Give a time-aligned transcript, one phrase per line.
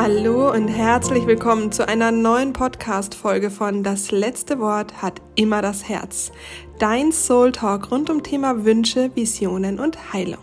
[0.00, 5.88] Hallo und herzlich willkommen zu einer neuen Podcast-Folge von Das letzte Wort hat immer das
[5.88, 6.30] Herz.
[6.78, 10.38] Dein Soul Talk rund um Thema Wünsche, Visionen und Heilung.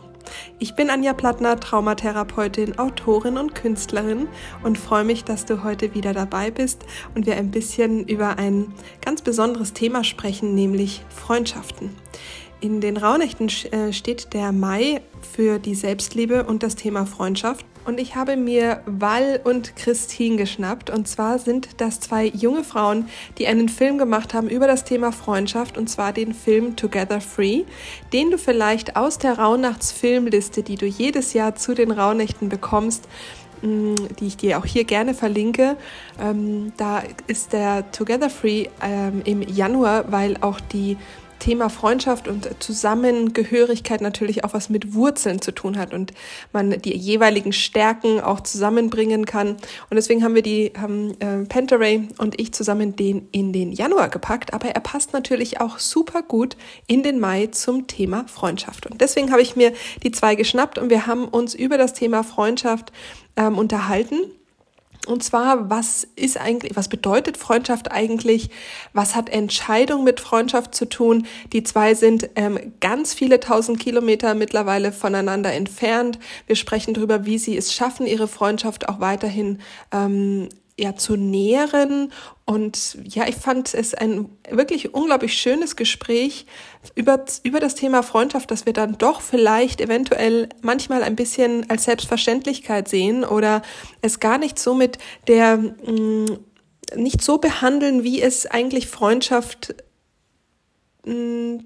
[0.59, 4.27] Ich bin Anja Plattner, Traumatherapeutin, Autorin und Künstlerin
[4.61, 6.85] und freue mich, dass du heute wieder dabei bist
[7.15, 8.73] und wir ein bisschen über ein
[9.05, 11.95] ganz besonderes Thema sprechen, nämlich Freundschaften.
[12.59, 17.65] In den Raunächten äh, steht der Mai für die Selbstliebe und das Thema Freundschaft.
[17.85, 20.89] Und ich habe mir Val und Christine geschnappt.
[20.89, 25.11] Und zwar sind das zwei junge Frauen, die einen Film gemacht haben über das Thema
[25.11, 25.77] Freundschaft.
[25.77, 27.63] Und zwar den Film Together Free,
[28.11, 33.07] den du vielleicht aus der Rauhnachtsfilmliste, die du jedes Jahr zu den Rauhnächten bekommst,
[33.61, 35.77] mm, die ich dir auch hier gerne verlinke.
[36.19, 40.97] Ähm, da ist der Together Free ähm, im Januar, weil auch die
[41.45, 46.11] Thema Freundschaft und Zusammengehörigkeit natürlich auch was mit Wurzeln zu tun hat und
[46.53, 49.49] man die jeweiligen Stärken auch zusammenbringen kann.
[49.49, 54.09] Und deswegen haben wir die haben äh, Pentaray und ich zusammen den in den Januar
[54.09, 58.87] gepackt, aber er passt natürlich auch super gut in den Mai zum Thema Freundschaft.
[58.87, 59.71] Und deswegen habe ich mir
[60.01, 62.91] die zwei geschnappt und wir haben uns über das Thema Freundschaft
[63.35, 64.17] ähm, unterhalten.
[65.05, 68.49] Und zwar, was ist eigentlich, was bedeutet Freundschaft eigentlich?
[68.93, 71.25] Was hat Entscheidung mit Freundschaft zu tun?
[71.53, 76.19] Die zwei sind ähm, ganz viele tausend Kilometer mittlerweile voneinander entfernt.
[76.47, 79.59] Wir sprechen darüber, wie sie es schaffen, ihre Freundschaft auch weiterhin
[79.91, 82.11] ähm, ja, zu nähren.
[82.45, 86.45] Und ja, ich fand es ein wirklich unglaublich schönes Gespräch
[86.95, 91.85] über, über das Thema Freundschaft, dass wir dann doch vielleicht eventuell manchmal ein bisschen als
[91.85, 93.61] Selbstverständlichkeit sehen oder
[94.01, 96.25] es gar nicht so mit der, mh, mm,
[96.95, 99.75] nicht so behandeln, wie es eigentlich Freundschaft
[101.05, 101.65] mh, mm,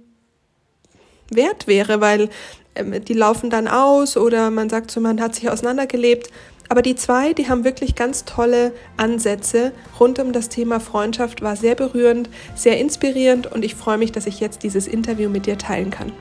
[1.32, 2.30] wert wäre, weil
[2.76, 6.30] ähm, die laufen dann aus oder man sagt so, man hat sich auseinandergelebt.
[6.72, 11.56] Aber die zwei, die haben wirklich ganz tolle Ansätze rund um das Thema Freundschaft, war
[11.56, 15.58] sehr berührend, sehr inspirierend und ich freue mich, dass ich jetzt dieses Interview mit dir
[15.58, 16.12] teilen kann.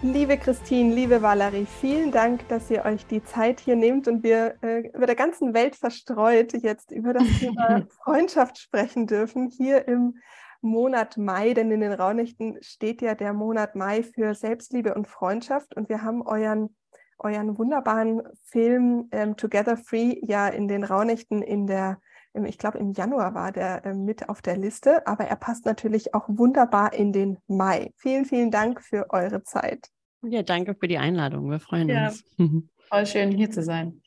[0.00, 4.54] Liebe Christine, liebe Valerie, vielen Dank, dass ihr euch die Zeit hier nehmt und wir
[4.62, 10.14] äh, über der ganzen Welt verstreut jetzt über das Thema Freundschaft sprechen dürfen, hier im
[10.62, 15.76] Monat Mai, denn in den Raunächten steht ja der Monat Mai für Selbstliebe und Freundschaft
[15.76, 16.74] und wir haben euren
[17.24, 21.98] euren wunderbaren Film ähm, Together Free ja in den Raunächten in der,
[22.46, 26.14] ich glaube im Januar war der äh, mit auf der Liste, aber er passt natürlich
[26.14, 27.92] auch wunderbar in den Mai.
[27.96, 29.88] Vielen, vielen Dank für eure Zeit.
[30.22, 31.50] Ja, danke für die Einladung.
[31.50, 32.24] Wir freuen ja, uns.
[32.88, 34.00] Voll schön, hier zu sein.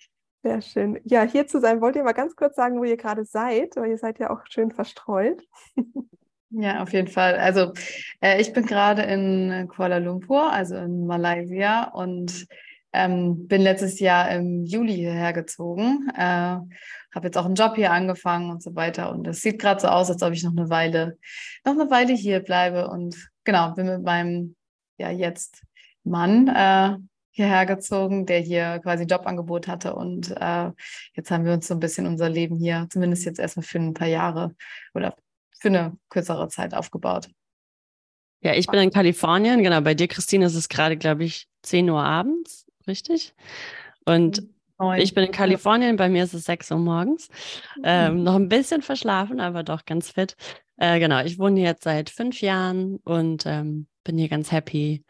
[0.43, 0.99] Sehr schön.
[1.03, 1.81] Ja, hier zu sein.
[1.81, 3.75] Wollt ihr mal ganz kurz sagen, wo ihr gerade seid?
[3.75, 5.43] Weil ihr seid ja auch schön verstreut.
[6.49, 7.35] Ja, auf jeden Fall.
[7.35, 7.73] Also
[8.21, 12.47] äh, ich bin gerade in Kuala Lumpur, also in Malaysia und
[12.93, 17.91] ähm, bin letztes Jahr im Juli hierher gezogen, äh, habe jetzt auch einen Job hier
[17.91, 19.11] angefangen und so weiter.
[19.11, 21.17] Und es sieht gerade so aus, als ob ich noch eine Weile,
[21.65, 22.89] noch eine Weile hier bleibe.
[22.89, 24.55] Und genau, bin mit meinem
[24.97, 25.63] ja jetzt
[26.03, 26.97] Mann äh,
[27.31, 29.95] hierher gezogen, der hier quasi Jobangebot hatte.
[29.95, 30.71] Und äh,
[31.13, 33.93] jetzt haben wir uns so ein bisschen unser Leben hier, zumindest jetzt erstmal für ein
[33.93, 34.55] paar Jahre
[34.93, 35.15] oder
[35.59, 37.29] für eine kürzere Zeit aufgebaut.
[38.41, 39.81] Ja, ich bin in Kalifornien, genau.
[39.81, 43.33] Bei dir, Christine, ist es gerade, glaube ich, 10 Uhr abends richtig?
[44.05, 44.43] Und
[44.79, 44.99] Neun.
[44.99, 47.29] ich bin in Kalifornien, bei mir ist es 6 Uhr morgens.
[47.83, 48.23] Ähm, mhm.
[48.23, 50.35] noch ein bisschen verschlafen, aber doch ganz fit.
[50.77, 55.03] Äh, genau, ich wohne jetzt seit fünf Jahren und ähm, bin hier ganz happy.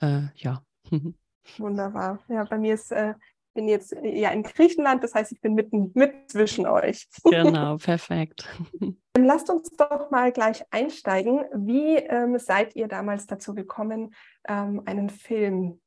[0.00, 0.62] Äh, ja.
[1.58, 2.20] Wunderbar.
[2.28, 3.14] Ja, bei mir ist, äh,
[3.54, 7.06] bin jetzt äh, ja in Griechenland, das heißt, ich bin mitten mit zwischen euch.
[7.24, 8.48] Genau, perfekt.
[9.16, 11.44] Lasst uns doch mal gleich einsteigen.
[11.54, 14.12] Wie ähm, seid ihr damals dazu gekommen,
[14.48, 15.80] ähm, einen Film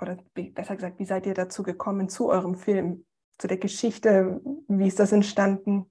[0.00, 3.04] oder besser gesagt, wie seid ihr dazu gekommen zu eurem Film,
[3.38, 4.40] zu der Geschichte?
[4.68, 5.86] Wie ist das entstanden?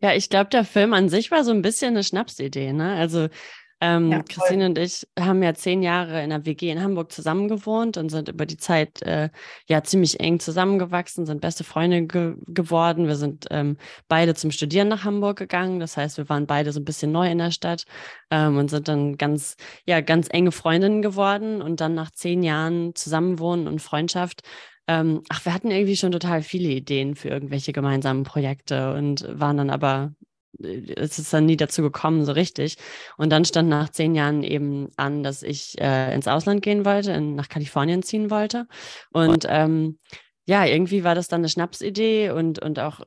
[0.00, 2.72] Ja, ich glaube, der Film an sich war so ein bisschen eine Schnapsidee.
[2.72, 2.94] Ne?
[2.96, 3.28] Also
[3.80, 7.48] ähm, ja, Christine und ich haben ja zehn Jahre in der WG in Hamburg zusammen
[7.48, 9.30] gewohnt und sind über die Zeit äh,
[9.68, 13.06] ja ziemlich eng zusammengewachsen, sind beste Freunde ge geworden.
[13.06, 13.76] Wir sind ähm,
[14.08, 15.80] beide zum Studieren nach Hamburg gegangen.
[15.80, 17.84] Das heißt, wir waren beide so ein bisschen neu in der Stadt
[18.30, 19.56] ähm, und sind dann ganz,
[19.86, 21.60] ja, ganz enge Freundinnen geworden.
[21.62, 24.42] Und dann nach zehn Jahren Zusammenwohnen und Freundschaft
[24.86, 29.56] ähm, ach, wir hatten irgendwie schon total viele Ideen für irgendwelche gemeinsamen Projekte und waren
[29.56, 30.12] dann aber
[30.60, 32.76] es ist dann nie dazu gekommen, so richtig.
[33.16, 37.12] Und dann stand nach zehn Jahren eben an, dass ich äh, ins Ausland gehen wollte,
[37.12, 38.66] in, nach Kalifornien ziehen wollte.
[39.12, 39.98] Und ähm,
[40.46, 43.00] ja, irgendwie war das dann eine Schnapsidee und, und auch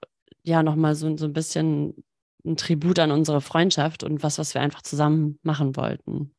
[0.43, 2.03] ja nochmal so, so ein bisschen
[2.45, 6.33] ein Tribut an unsere Freundschaft und was, was wir einfach zusammen machen wollten.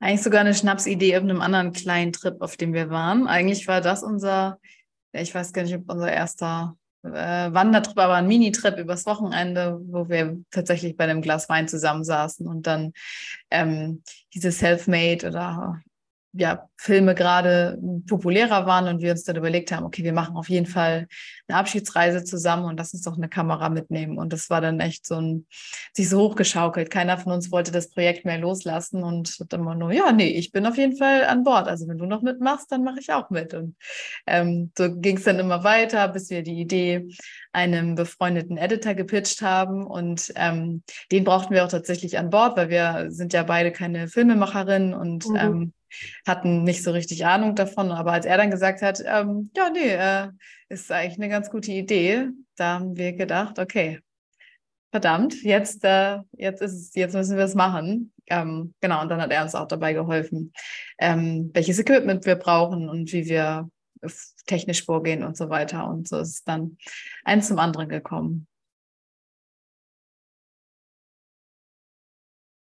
[0.00, 3.26] Eigentlich sogar eine Schnapsidee auf einem anderen kleinen Trip, auf dem wir waren.
[3.26, 4.58] Eigentlich war das unser
[5.22, 6.76] ich weiß gar nicht, ob unser erster
[7.12, 12.66] Wandertrip, aber ein Minitrip übers Wochenende, wo wir tatsächlich bei einem Glas Wein zusammensaßen und
[12.66, 12.92] dann
[13.50, 14.02] ähm,
[14.32, 15.82] diese Selfmade oder
[16.36, 17.78] ja, Filme gerade
[18.08, 21.06] populärer waren und wir uns dann überlegt haben, okay, wir machen auf jeden Fall
[21.46, 24.18] eine Abschiedsreise zusammen und lass uns doch eine Kamera mitnehmen.
[24.18, 25.46] Und das war dann echt so ein,
[25.92, 26.90] sich so hochgeschaukelt.
[26.90, 30.50] Keiner von uns wollte das Projekt mehr loslassen und dann immer nur, ja, nee, ich
[30.50, 31.68] bin auf jeden Fall an Bord.
[31.68, 33.54] Also wenn du noch mitmachst, dann mache ich auch mit.
[33.54, 33.76] Und
[34.26, 37.08] ähm, so ging es dann immer weiter, bis wir die Idee
[37.52, 39.86] einem befreundeten Editor gepitcht haben.
[39.86, 40.82] Und ähm,
[41.12, 45.28] den brauchten wir auch tatsächlich an Bord, weil wir sind ja beide keine Filmemacherinnen und
[45.28, 45.36] mhm.
[45.36, 45.72] ähm,
[46.26, 47.90] hatten nicht so richtig Ahnung davon.
[47.90, 50.28] Aber als er dann gesagt hat, ähm, ja, nee, äh,
[50.68, 54.00] ist eigentlich eine ganz gute Idee, da haben wir gedacht, okay,
[54.90, 58.12] verdammt, jetzt, äh, jetzt ist es, jetzt müssen wir es machen.
[58.26, 60.52] Ähm, genau, und dann hat er uns auch dabei geholfen,
[60.98, 63.68] ähm, welches Equipment wir brauchen und wie wir
[64.46, 65.88] technisch vorgehen und so weiter.
[65.88, 66.76] Und so ist es dann
[67.24, 68.46] eins zum anderen gekommen.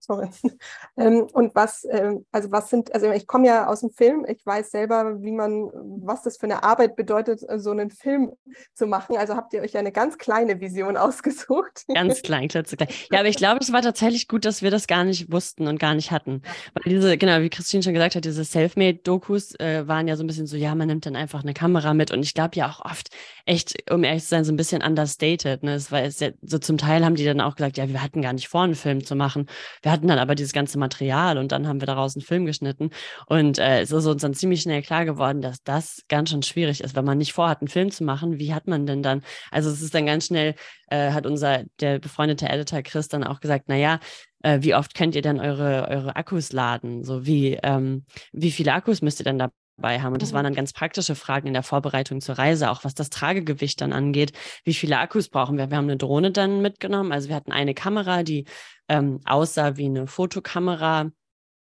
[0.05, 0.29] Sorry.
[0.97, 4.45] Ähm, und was, ähm, also was sind, also ich komme ja aus dem Film, ich
[4.45, 8.31] weiß selber, wie man, was das für eine Arbeit bedeutet, so einen Film
[8.73, 9.17] zu machen.
[9.17, 11.83] Also habt ihr euch eine ganz kleine Vision ausgesucht.
[11.93, 12.87] Ganz klein, klitzeklein.
[13.11, 15.79] Ja, aber ich glaube, es war tatsächlich gut, dass wir das gar nicht wussten und
[15.79, 16.43] gar nicht hatten.
[16.73, 20.27] Weil diese, genau, wie Christine schon gesagt hat, diese Selfmade-Dokus äh, waren ja so ein
[20.27, 22.85] bisschen so, ja, man nimmt dann einfach eine Kamera mit und ich glaube ja auch
[22.85, 23.09] oft
[23.45, 25.63] echt, um ehrlich zu sein, so ein bisschen understated.
[25.63, 25.73] Ne?
[25.73, 28.33] Es war ja, so zum Teil haben die dann auch gesagt, ja, wir hatten gar
[28.33, 29.47] nicht vor, einen Film zu machen.
[29.81, 32.89] Wir hatten dann aber dieses ganze Material und dann haben wir daraus einen Film geschnitten.
[33.27, 36.81] Und äh, es ist uns dann ziemlich schnell klar geworden, dass das ganz schön schwierig
[36.81, 38.39] ist, wenn man nicht vorhat, einen Film zu machen.
[38.39, 39.23] Wie hat man denn dann?
[39.51, 40.55] Also es ist dann ganz schnell,
[40.89, 43.99] äh, hat unser, der befreundete Editor Chris dann auch gesagt, naja,
[44.43, 47.03] äh, wie oft könnt ihr denn eure, eure Akkus laden?
[47.03, 50.13] So wie, ähm, wie viele Akkus müsst ihr denn da dabei haben.
[50.13, 50.47] Und das waren mhm.
[50.47, 54.33] dann ganz praktische Fragen in der Vorbereitung zur Reise, auch was das Tragegewicht dann angeht.
[54.63, 55.69] Wie viele Akkus brauchen wir?
[55.69, 57.11] Wir haben eine Drohne dann mitgenommen.
[57.11, 58.45] Also wir hatten eine Kamera, die
[58.87, 61.11] ähm, aussah wie eine Fotokamera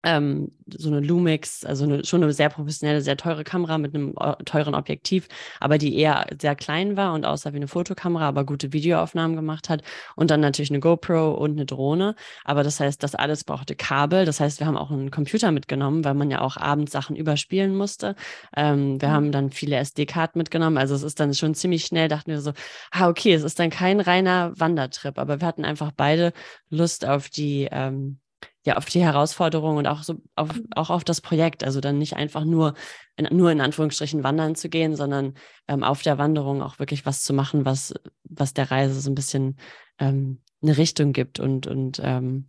[0.04, 4.16] ähm, so eine Lumix, also eine, schon eine sehr professionelle, sehr teure Kamera mit einem
[4.46, 5.28] teuren Objektiv,
[5.60, 9.70] aber die eher sehr klein war und aussah wie eine Fotokamera, aber gute Videoaufnahmen gemacht
[9.70, 9.82] hat.
[10.16, 12.16] Und dann natürlich eine GoPro und eine Drohne.
[12.46, 14.26] Aber das heißt, das alles brauchte Kabel.
[14.26, 17.76] Das heißt, wir haben auch einen Computer mitgenommen, weil man ja auch abends Sachen überspielen
[17.76, 18.16] musste.
[18.56, 19.14] Ähm, wir mhm.
[19.14, 20.78] haben dann viele SD-Karten mitgenommen.
[20.78, 22.54] Also es ist dann schon ziemlich schnell, dachten wir so,
[22.92, 26.34] ah, okay, es ist dann kein reiner Wandertrip, aber wir hatten einfach beide
[26.70, 28.20] Lust auf die, ähm,
[28.66, 30.68] ja auf die Herausforderung und auch so auf, mhm.
[30.76, 31.64] auch auf das Projekt.
[31.64, 32.74] Also dann nicht einfach nur
[33.16, 35.36] in, nur in Anführungsstrichen wandern zu gehen, sondern
[35.68, 39.16] ähm, auf der Wanderung auch wirklich was zu machen, was, was der Reise so ein
[39.16, 39.58] bisschen
[40.00, 42.48] ähm, eine Richtung gibt und, und ähm,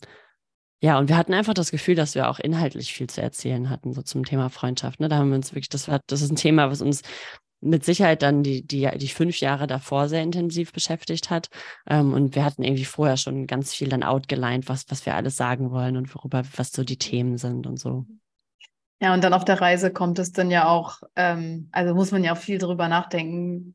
[0.83, 3.93] ja, und wir hatten einfach das Gefühl, dass wir auch inhaltlich viel zu erzählen hatten,
[3.93, 4.99] so zum Thema Freundschaft.
[4.99, 5.09] Ne?
[5.09, 7.03] Da haben wir uns wirklich, das war, das ist ein Thema, was uns
[7.61, 11.49] mit Sicherheit dann die, die, die fünf Jahre davor sehr intensiv beschäftigt hat.
[11.89, 15.37] Ähm, und wir hatten irgendwie vorher schon ganz viel dann outgelined, was, was wir alles
[15.37, 18.07] sagen wollen und worüber, was so die Themen sind und so.
[19.03, 22.23] Ja, und dann auf der Reise kommt es dann ja auch, ähm, also muss man
[22.23, 23.75] ja auch viel drüber nachdenken,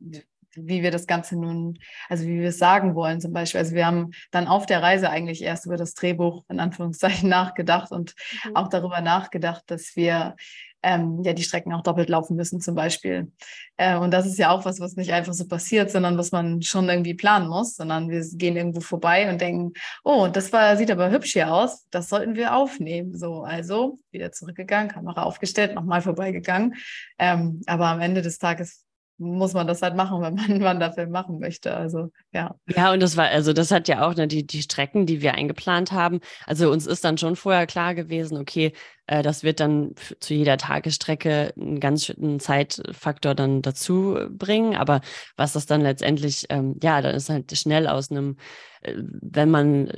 [0.56, 1.80] wie wir das Ganze nun,
[2.10, 3.60] also wie wir es sagen wollen zum Beispiel.
[3.60, 7.92] Also wir haben dann auf der Reise eigentlich erst über das Drehbuch in Anführungszeichen nachgedacht
[7.92, 8.16] und
[8.46, 8.56] mhm.
[8.56, 10.36] auch darüber nachgedacht, dass wir
[10.86, 13.32] ähm, ja die Strecken auch doppelt laufen müssen zum Beispiel.
[13.76, 16.62] Äh, und das ist ja auch was, was nicht einfach so passiert, sondern was man
[16.62, 19.74] schon irgendwie planen muss, sondern wir gehen irgendwo vorbei und denken,
[20.04, 23.18] oh, das war, sieht aber hübsch hier aus, das sollten wir aufnehmen.
[23.18, 26.76] So, also wieder zurückgegangen, Kamera aufgestellt, nochmal vorbeigegangen.
[27.18, 28.85] Ähm, aber am Ende des Tages
[29.18, 31.76] muss man das halt machen, wenn man einen Wanderfilm machen möchte.
[31.76, 32.56] Also ja.
[32.68, 35.34] Ja, und das war, also das hat ja auch ne, die, die Strecken, die wir
[35.34, 36.20] eingeplant haben.
[36.46, 38.74] Also uns ist dann schon vorher klar gewesen, okay,
[39.08, 44.76] äh, das wird dann zu jeder Tagesstrecke einen ganz schönen Zeitfaktor dann dazu bringen.
[44.76, 45.02] Aber
[45.38, 48.38] was das dann letztendlich, ähm, ja, dann ist halt schnell aus einem,
[48.82, 49.92] äh, wenn man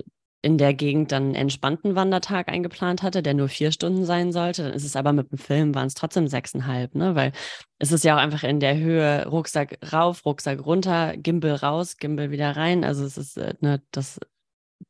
[0.48, 4.63] in der Gegend dann einen entspannten Wandertag eingeplant hatte, der nur vier Stunden sein sollte.
[4.63, 7.16] Dann ist es aber mit dem Film waren es trotzdem sechseinhalb, ne?
[7.16, 7.34] Weil
[7.80, 12.32] es ist ja auch einfach in der Höhe Rucksack rauf, Rucksack runter, Gimbal raus, Gimbal
[12.32, 12.86] wieder rein.
[12.86, 14.22] Also es ist, äh, ne, das,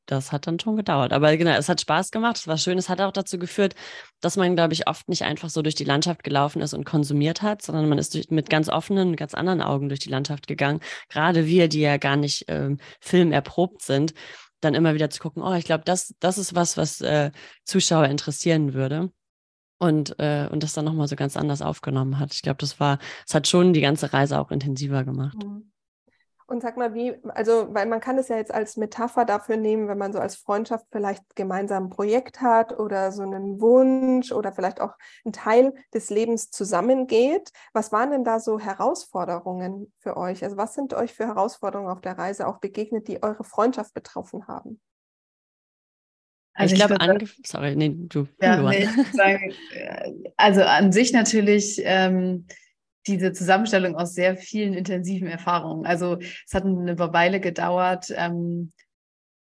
[0.05, 1.11] das hat dann schon gedauert.
[1.11, 2.77] Aber genau, es hat Spaß gemacht, es war schön.
[2.77, 3.73] Es hat auch dazu geführt,
[4.21, 7.41] dass man, glaube ich, oft nicht einfach so durch die Landschaft gelaufen ist und konsumiert
[7.41, 10.81] hat, sondern man ist durch, mit ganz offenen, ganz anderen Augen durch die Landschaft gegangen.
[11.09, 14.13] Gerade wir, die ja gar nicht ähm, Film erprobt sind
[14.61, 17.31] dann immer wieder zu gucken, oh, ich glaube, das, das ist was, was äh,
[17.63, 19.11] Zuschauer interessieren würde.
[19.79, 22.33] Und, äh, und das dann nochmal so ganz anders aufgenommen hat.
[22.33, 22.97] Ich glaube, das war,
[23.27, 25.37] es hat schon die ganze Reise auch intensiver gemacht.
[25.37, 25.71] Mhm.
[26.49, 29.89] Und sag mal, wie, also, weil man kann es ja jetzt als Metapher dafür nehmen,
[29.89, 34.53] wenn man so als Freundschaft vielleicht gemeinsam ein Projekt hat oder so einen Wunsch oder
[34.53, 34.93] vielleicht auch
[35.25, 37.51] ein Teil des Lebens zusammengeht.
[37.73, 40.41] Was waren denn da so Herausforderungen für euch?
[40.41, 44.47] Also was sind euch für Herausforderungen auf der Reise auch begegnet, die eure Freundschaft betroffen
[44.47, 44.79] haben?
[46.53, 48.25] Also ich, ich glaube, sorry, nee, du.
[48.41, 52.47] Ja, nee, sagen, äh, also an sich natürlich ähm,
[53.07, 55.85] diese Zusammenstellung aus sehr vielen intensiven Erfahrungen.
[55.85, 58.71] Also es hat eine Weile gedauert, ähm,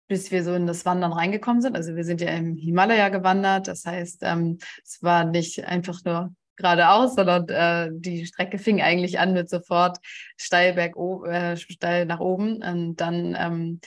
[0.07, 1.77] bis wir so in das Wandern reingekommen sind.
[1.77, 3.67] Also wir sind ja im Himalaya gewandert.
[3.67, 9.19] Das heißt, ähm, es war nicht einfach nur geradeaus, sondern äh, die Strecke fing eigentlich
[9.19, 9.99] an mit sofort
[10.37, 12.61] steil berg äh, steil nach oben.
[12.61, 13.79] Und dann ähm,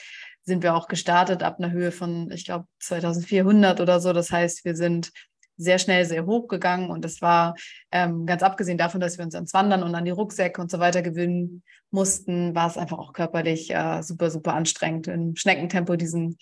[0.45, 4.13] sind wir auch gestartet ab einer Höhe von, ich glaube, 2400 oder so.
[4.13, 5.11] Das heißt, wir sind
[5.57, 7.55] sehr schnell sehr hoch gegangen und das war
[7.93, 10.79] ähm, ganz abgesehen davon, dass wir uns ans Wandern und an die Rucksäcke und so
[10.79, 16.37] weiter gewöhnen mussten, war es einfach auch körperlich äh, super, super anstrengend, im Schneckentempo diesen,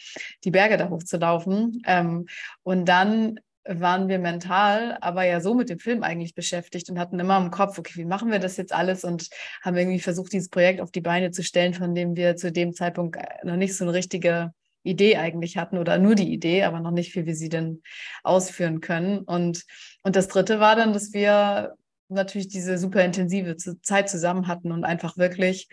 [0.45, 1.83] die Berge da hochzulaufen.
[1.87, 2.27] Ähm,
[2.63, 7.21] und dann waren wir mental, aber ja so mit dem Film eigentlich beschäftigt und hatten
[7.21, 9.29] immer im Kopf, okay, wie machen wir das jetzt alles und
[9.63, 12.73] haben irgendwie versucht, dieses Projekt auf die Beine zu stellen, von dem wir zu dem
[12.73, 14.53] Zeitpunkt äh, noch nicht so eine richtige
[14.83, 17.83] Idee eigentlich hatten oder nur die Idee, aber noch nicht, wie wir sie denn
[18.23, 19.19] ausführen können.
[19.21, 19.65] Und,
[20.03, 21.75] und das Dritte war dann, dass wir
[22.09, 25.69] natürlich diese super intensive Zeit zusammen hatten und einfach wirklich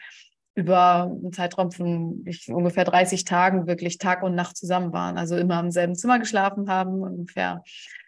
[0.56, 5.18] über einen Zeitraum von ungefähr 30 Tagen wirklich Tag und Nacht zusammen waren.
[5.18, 7.64] Also immer im selben Zimmer geschlafen haben, ungefähr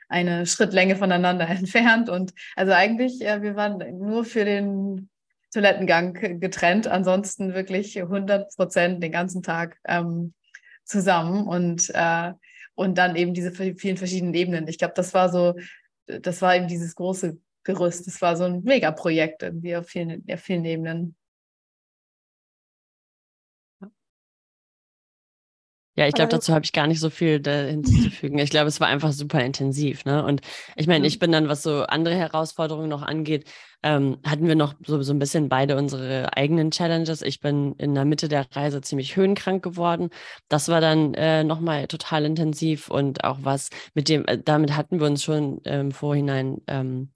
[0.09, 2.09] eine Schrittlänge voneinander entfernt.
[2.09, 5.09] Und also eigentlich, äh, wir waren nur für den
[5.53, 10.33] Toilettengang getrennt, ansonsten wirklich 100 Prozent den ganzen Tag ähm,
[10.83, 12.33] zusammen und, äh,
[12.75, 14.67] und dann eben diese vielen verschiedenen Ebenen.
[14.67, 15.55] Ich glaube, das war so,
[16.07, 18.07] das war eben dieses große Gerüst.
[18.07, 21.15] Das war so ein Megaprojekt irgendwie auf vielen, auf vielen Ebenen.
[26.01, 28.39] Ja, ich glaube, dazu habe ich gar nicht so viel hinzuzufügen.
[28.39, 30.03] Ich glaube, es war einfach super intensiv.
[30.03, 30.25] Ne?
[30.25, 30.41] Und
[30.75, 33.45] ich meine, ich bin dann, was so andere Herausforderungen noch angeht,
[33.83, 37.21] ähm, hatten wir noch so, so ein bisschen beide unsere eigenen Challenges.
[37.21, 40.09] Ich bin in der Mitte der Reise ziemlich höhenkrank geworden.
[40.49, 44.99] Das war dann äh, nochmal total intensiv und auch was mit dem, äh, damit hatten
[44.99, 47.11] wir uns schon im Vorhinein ähm,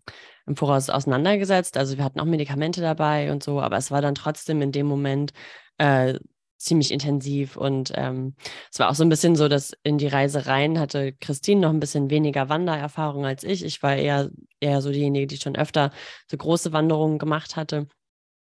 [0.46, 1.76] im Voraus auseinandergesetzt.
[1.76, 4.86] Also wir hatten auch Medikamente dabei und so, aber es war dann trotzdem in dem
[4.86, 5.34] Moment
[5.80, 6.20] äh,
[6.66, 8.36] ziemlich intensiv und ähm,
[8.72, 11.70] es war auch so ein bisschen so, dass in die Reise rein hatte Christine noch
[11.70, 13.64] ein bisschen weniger Wandererfahrung als ich.
[13.64, 14.30] Ich war eher,
[14.60, 15.92] eher so diejenige, die schon öfter
[16.30, 17.88] so große Wanderungen gemacht hatte.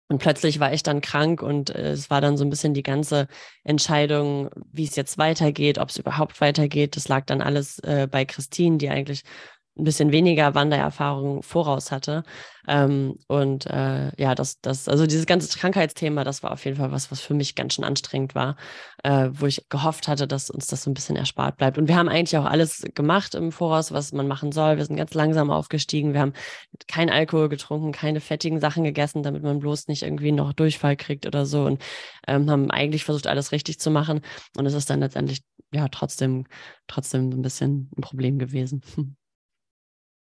[0.08, 2.82] Und plötzlich war ich dann krank und äh, es war dann so ein bisschen die
[2.82, 3.28] ganze
[3.62, 6.96] Entscheidung, wie es jetzt weitergeht, ob es überhaupt weitergeht.
[6.96, 9.22] Das lag dann alles äh, bei Christine, die eigentlich
[9.80, 12.22] ein bisschen weniger Wandererfahrung voraus hatte.
[12.68, 16.92] Ähm, und äh, ja, das, das, also dieses ganze Krankheitsthema, das war auf jeden Fall
[16.92, 18.56] was, was für mich ganz schön anstrengend war,
[19.02, 21.78] äh, wo ich gehofft hatte, dass uns das so ein bisschen erspart bleibt.
[21.78, 24.76] Und wir haben eigentlich auch alles gemacht im Voraus, was man machen soll.
[24.76, 26.12] Wir sind ganz langsam aufgestiegen.
[26.12, 26.34] Wir haben
[26.86, 31.26] kein Alkohol getrunken, keine fettigen Sachen gegessen, damit man bloß nicht irgendwie noch Durchfall kriegt
[31.26, 31.64] oder so.
[31.64, 31.82] Und
[32.28, 34.20] ähm, haben eigentlich versucht, alles richtig zu machen.
[34.56, 36.46] Und es ist dann letztendlich ja trotzdem,
[36.86, 38.82] trotzdem ein bisschen ein Problem gewesen.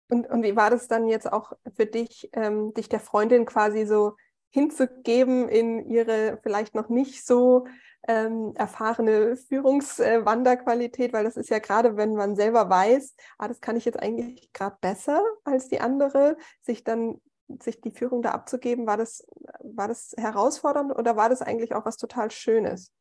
[0.09, 3.85] Und, und wie war das dann jetzt auch für dich, ähm, dich der Freundin quasi
[3.85, 4.15] so
[4.49, 7.67] hinzugeben in ihre vielleicht noch nicht so
[8.07, 13.59] ähm, erfahrene Führungswanderqualität, äh, weil das ist ja gerade, wenn man selber weiß, ah, das
[13.59, 17.19] kann ich jetzt eigentlich gerade besser als die andere, sich dann
[17.61, 19.25] sich die Führung da abzugeben, war das,
[19.63, 22.91] war das herausfordernd oder war das eigentlich auch was total Schönes?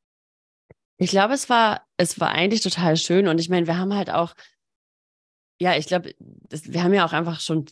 [0.98, 4.10] Ich glaube, es war, es war eigentlich total schön und ich meine, wir haben halt
[4.10, 4.34] auch
[5.58, 6.14] ja, ich glaube,
[6.50, 7.66] wir haben ja auch einfach schon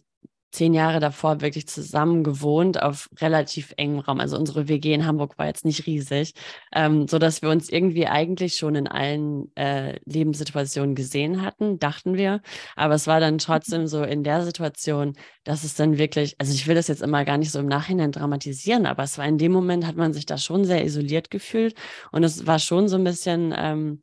[0.54, 4.20] zehn Jahre davor wirklich zusammen gewohnt auf relativ engem Raum.
[4.20, 6.32] Also unsere WG in Hamburg war jetzt nicht riesig,
[6.72, 12.40] ähm, so wir uns irgendwie eigentlich schon in allen äh, Lebenssituationen gesehen hatten, dachten wir.
[12.76, 16.66] Aber es war dann trotzdem so in der Situation, dass es dann wirklich, also ich
[16.68, 19.52] will das jetzt immer gar nicht so im Nachhinein dramatisieren, aber es war in dem
[19.52, 21.74] Moment hat man sich da schon sehr isoliert gefühlt
[22.12, 24.02] und es war schon so ein bisschen, ähm,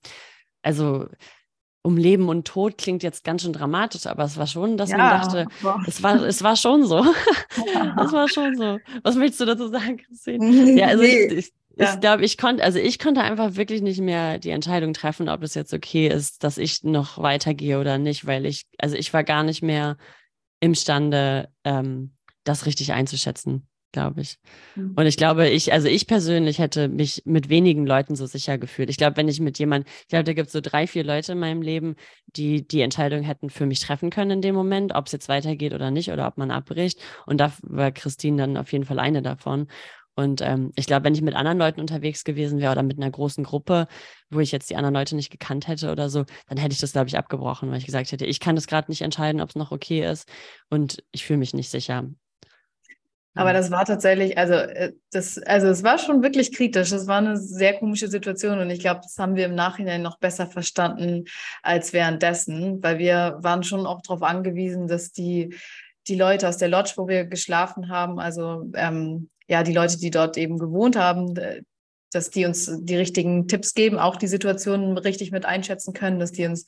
[0.63, 1.07] also
[1.83, 4.97] um Leben und Tod klingt jetzt ganz schön dramatisch, aber es war schon, dass ja,
[4.97, 5.47] man dachte,
[5.87, 7.05] es war, es war schon so.
[8.03, 8.79] Es war schon so.
[9.03, 10.79] Was möchtest du dazu sagen, Christine?
[10.79, 11.25] Ja, also nee.
[11.25, 11.93] ich, ich, ja.
[11.93, 15.43] ich glaube, ich konnte, also ich konnte einfach wirklich nicht mehr die Entscheidung treffen, ob
[15.43, 19.23] es jetzt okay ist, dass ich noch weitergehe oder nicht, weil ich, also ich war
[19.23, 19.97] gar nicht mehr
[20.59, 24.37] imstande, ähm, das richtig einzuschätzen glaube ich.
[24.75, 24.93] Mhm.
[24.95, 28.89] Und ich glaube, ich, also ich persönlich hätte mich mit wenigen Leuten so sicher gefühlt.
[28.89, 31.33] Ich glaube, wenn ich mit jemand, ich glaube, da gibt es so drei, vier Leute
[31.33, 31.95] in meinem Leben,
[32.27, 35.73] die die Entscheidung hätten für mich treffen können in dem Moment, ob es jetzt weitergeht
[35.73, 36.99] oder nicht oder ob man abbricht.
[37.25, 39.67] Und da war Christine dann auf jeden Fall eine davon.
[40.15, 43.09] Und ähm, ich glaube, wenn ich mit anderen Leuten unterwegs gewesen wäre oder mit einer
[43.09, 43.87] großen Gruppe,
[44.29, 46.91] wo ich jetzt die anderen Leute nicht gekannt hätte oder so, dann hätte ich das,
[46.91, 49.55] glaube ich, abgebrochen, weil ich gesagt hätte, ich kann das gerade nicht entscheiden, ob es
[49.55, 50.29] noch okay ist
[50.69, 52.09] und ich fühle mich nicht sicher.
[53.33, 56.89] Aber das war tatsächlich, also äh, das, also es war schon wirklich kritisch.
[56.89, 60.19] Das war eine sehr komische Situation und ich glaube, das haben wir im Nachhinein noch
[60.19, 61.25] besser verstanden
[61.63, 65.55] als währenddessen, weil wir waren schon auch darauf angewiesen, dass die
[66.07, 70.09] die Leute aus der Lodge, wo wir geschlafen haben, also ähm, ja, die Leute, die
[70.09, 71.35] dort eben gewohnt haben,
[72.11, 76.31] dass die uns die richtigen Tipps geben, auch die Situationen richtig mit einschätzen können, dass
[76.31, 76.65] die uns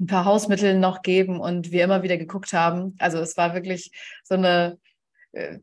[0.00, 2.94] ein paar Hausmittel noch geben und wir immer wieder geguckt haben.
[2.98, 3.90] Also es war wirklich
[4.24, 4.78] so eine,
[5.32, 5.58] äh,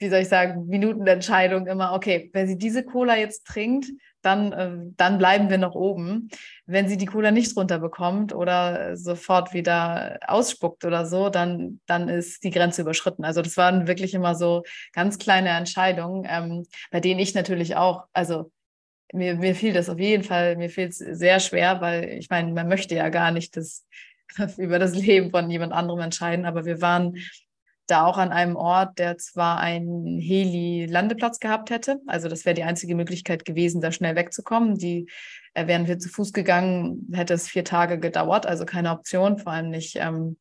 [0.00, 3.86] wie soll ich sagen, Minutenentscheidung immer, okay, wenn sie diese Cola jetzt trinkt,
[4.22, 6.30] dann, äh, dann bleiben wir noch oben.
[6.64, 12.44] Wenn sie die Cola nicht runterbekommt oder sofort wieder ausspuckt oder so, dann, dann ist
[12.44, 13.24] die Grenze überschritten.
[13.24, 14.62] Also das waren wirklich immer so
[14.94, 18.50] ganz kleine Entscheidungen, ähm, bei denen ich natürlich auch, also
[19.12, 22.52] mir, mir fiel das auf jeden Fall, mir fiel es sehr schwer, weil ich meine,
[22.52, 23.86] man möchte ja gar nicht das
[24.56, 27.16] über das Leben von jemand anderem entscheiden, aber wir waren
[27.90, 31.98] da auch an einem Ort, der zwar einen Heli-Landeplatz gehabt hätte.
[32.06, 34.76] Also das wäre die einzige Möglichkeit gewesen, da schnell wegzukommen.
[34.78, 35.08] Die
[35.54, 39.52] äh, wären wir zu Fuß gegangen, hätte es vier Tage gedauert, also keine Option, vor
[39.52, 39.96] allem nicht.
[39.96, 40.36] Ähm,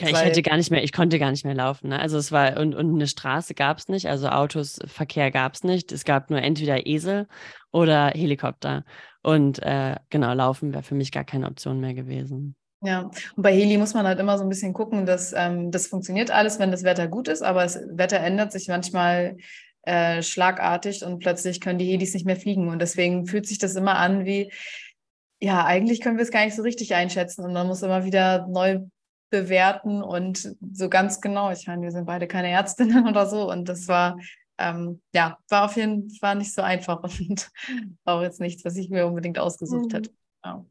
[0.00, 1.88] ich hätte gar nicht mehr, ich konnte gar nicht mehr laufen.
[1.88, 1.98] Ne?
[1.98, 5.64] Also es war, und, und eine Straße gab es nicht, also Autos, Verkehr gab es
[5.64, 5.90] nicht.
[5.90, 7.26] Es gab nur entweder Esel
[7.72, 8.84] oder Helikopter.
[9.22, 12.54] Und äh, genau, laufen wäre für mich gar keine Option mehr gewesen.
[12.80, 15.88] Ja, und bei Heli muss man halt immer so ein bisschen gucken, dass ähm, das
[15.88, 19.36] funktioniert alles, wenn das Wetter gut ist, aber das Wetter ändert sich manchmal
[19.82, 22.68] äh, schlagartig und plötzlich können die Helis nicht mehr fliegen.
[22.68, 24.52] Und deswegen fühlt sich das immer an wie,
[25.40, 28.46] ja, eigentlich können wir es gar nicht so richtig einschätzen und man muss immer wieder
[28.46, 28.80] neu
[29.30, 31.50] bewerten und so ganz genau.
[31.50, 34.18] Ich meine, wir sind beide keine Ärztinnen oder so und das war
[34.58, 37.50] ähm, ja, war auf jeden Fall nicht so einfach und
[38.04, 39.96] auch jetzt nichts, was ich mir unbedingt ausgesucht mhm.
[39.96, 40.10] hätte.
[40.44, 40.64] Ja.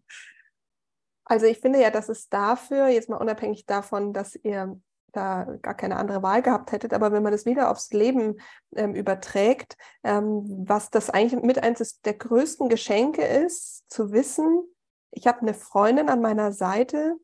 [1.29, 4.79] Also ich finde ja, dass es dafür, jetzt mal unabhängig davon, dass ihr
[5.11, 8.39] da gar keine andere Wahl gehabt hättet, aber wenn man das wieder aufs Leben
[8.75, 14.63] ähm, überträgt, ähm, was das eigentlich mit eines der größten Geschenke ist, zu wissen,
[15.11, 17.15] ich habe eine Freundin an meiner Seite,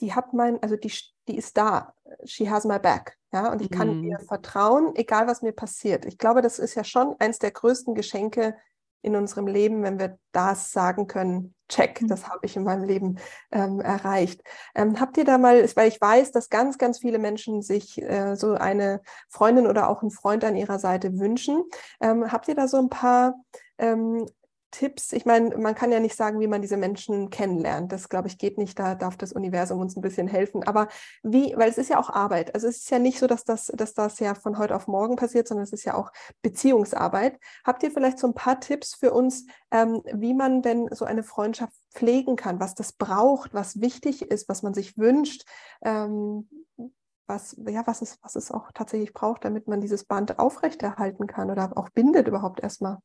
[0.00, 0.92] die hat mein, also die,
[1.28, 4.04] die ist da, she has my back, ja, und ich kann mm.
[4.04, 6.04] ihr vertrauen, egal was mir passiert.
[6.04, 8.56] Ich glaube, das ist ja schon eines der größten Geschenke
[9.02, 12.08] in unserem Leben, wenn wir das sagen können, check, mhm.
[12.08, 13.18] das habe ich in meinem Leben
[13.52, 14.42] ähm, erreicht.
[14.74, 18.34] Ähm, habt ihr da mal, weil ich weiß, dass ganz, ganz viele Menschen sich äh,
[18.36, 21.62] so eine Freundin oder auch einen Freund an ihrer Seite wünschen,
[22.00, 23.34] ähm, habt ihr da so ein paar
[23.78, 24.26] ähm,
[24.70, 25.12] Tipps?
[25.12, 27.92] Ich meine, man kann ja nicht sagen, wie man diese Menschen kennenlernt.
[27.92, 28.78] Das, glaube ich, geht nicht.
[28.78, 30.62] Da darf das Universum uns ein bisschen helfen.
[30.64, 30.88] Aber
[31.22, 32.54] wie, weil es ist ja auch Arbeit.
[32.54, 35.16] Also es ist ja nicht so, dass das, dass das ja von heute auf morgen
[35.16, 37.38] passiert, sondern es ist ja auch Beziehungsarbeit.
[37.64, 41.22] Habt ihr vielleicht so ein paar Tipps für uns, ähm, wie man denn so eine
[41.22, 45.44] Freundschaft pflegen kann, was das braucht, was wichtig ist, was man sich wünscht?
[45.82, 46.48] Ähm,
[47.30, 51.50] was, ja, was, es, was es auch tatsächlich braucht, damit man dieses Band aufrechterhalten kann
[51.50, 52.98] oder auch bindet überhaupt erstmal.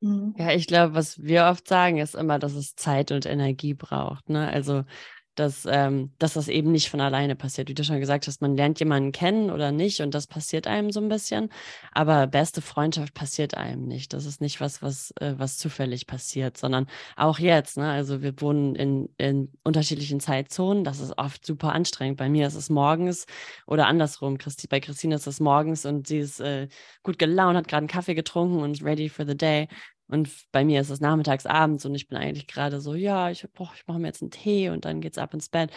[0.00, 0.34] Mhm.
[0.36, 4.28] Ja, ich glaube, was wir oft sagen, ist immer, dass es Zeit und Energie braucht.
[4.28, 4.48] Ne?
[4.48, 4.84] Also
[5.36, 7.68] dass, ähm, dass das eben nicht von alleine passiert.
[7.68, 10.90] Wie du schon gesagt hast, man lernt jemanden kennen oder nicht und das passiert einem
[10.90, 11.50] so ein bisschen.
[11.92, 14.12] Aber beste Freundschaft passiert einem nicht.
[14.12, 17.76] Das ist nicht was, was, äh, was zufällig passiert, sondern auch jetzt.
[17.76, 17.88] Ne?
[17.88, 20.84] Also wir wohnen in, in unterschiedlichen Zeitzonen.
[20.84, 22.16] Das ist oft super anstrengend.
[22.18, 23.26] Bei mir ist es morgens
[23.66, 24.38] oder andersrum.
[24.38, 26.68] Christi, bei Christine ist es morgens und sie ist äh,
[27.02, 29.68] gut gelaunt, hat gerade einen Kaffee getrunken und ready for the day.
[30.08, 33.44] Und bei mir ist es nachmittags, abends und ich bin eigentlich gerade so, ja, ich,
[33.44, 35.70] ich mache mir jetzt einen Tee und dann geht's ab ins Bett.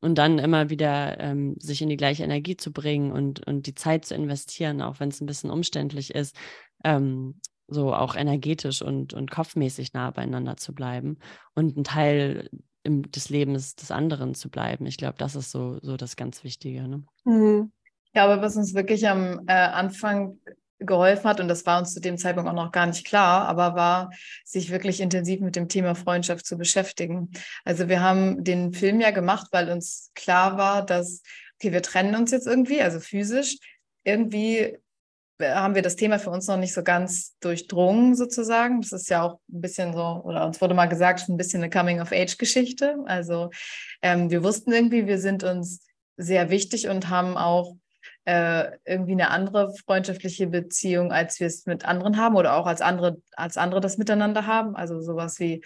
[0.00, 3.74] Und dann immer wieder ähm, sich in die gleiche Energie zu bringen und, und die
[3.74, 6.36] Zeit zu investieren, auch wenn es ein bisschen umständlich ist,
[6.84, 11.18] ähm, so auch energetisch und, und kopfmäßig nah beieinander zu bleiben
[11.54, 12.50] und ein Teil
[12.82, 14.86] im, des Lebens des anderen zu bleiben.
[14.86, 16.86] Ich glaube, das ist so, so das ganz Wichtige.
[16.86, 17.04] Ne?
[17.24, 17.72] Mhm.
[18.14, 20.38] Ja, aber was uns wirklich am äh, Anfang
[20.86, 23.74] geholfen hat, und das war uns zu dem Zeitpunkt auch noch gar nicht klar, aber
[23.74, 24.10] war,
[24.44, 27.30] sich wirklich intensiv mit dem Thema Freundschaft zu beschäftigen.
[27.64, 31.22] Also wir haben den Film ja gemacht, weil uns klar war, dass,
[31.58, 33.58] okay, wir trennen uns jetzt irgendwie, also physisch.
[34.04, 34.78] Irgendwie
[35.42, 38.80] haben wir das Thema für uns noch nicht so ganz durchdrungen, sozusagen.
[38.80, 41.70] Das ist ja auch ein bisschen so, oder uns wurde mal gesagt, ein bisschen eine
[41.70, 42.98] Coming-of-Age-Geschichte.
[43.06, 43.50] Also
[44.02, 45.80] ähm, wir wussten irgendwie, wir sind uns
[46.16, 47.74] sehr wichtig und haben auch
[48.24, 52.80] äh, irgendwie eine andere freundschaftliche Beziehung, als wir es mit anderen haben oder auch als
[52.80, 54.76] andere, als andere das miteinander haben.
[54.76, 55.62] Also sowas wie,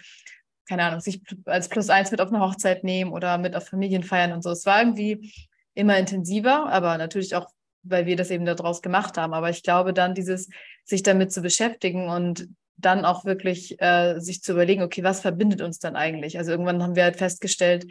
[0.67, 4.33] keine Ahnung, sich als Plus eins mit auf eine Hochzeit nehmen oder mit auf Familienfeiern
[4.33, 4.51] und so.
[4.51, 5.33] Es war irgendwie
[5.73, 7.49] immer intensiver, aber natürlich auch
[7.83, 9.33] weil wir das eben daraus gemacht haben.
[9.33, 10.49] Aber ich glaube dann, dieses
[10.83, 15.61] sich damit zu beschäftigen und dann auch wirklich äh, sich zu überlegen, okay, was verbindet
[15.61, 16.37] uns dann eigentlich?
[16.37, 17.85] Also irgendwann haben wir halt festgestellt,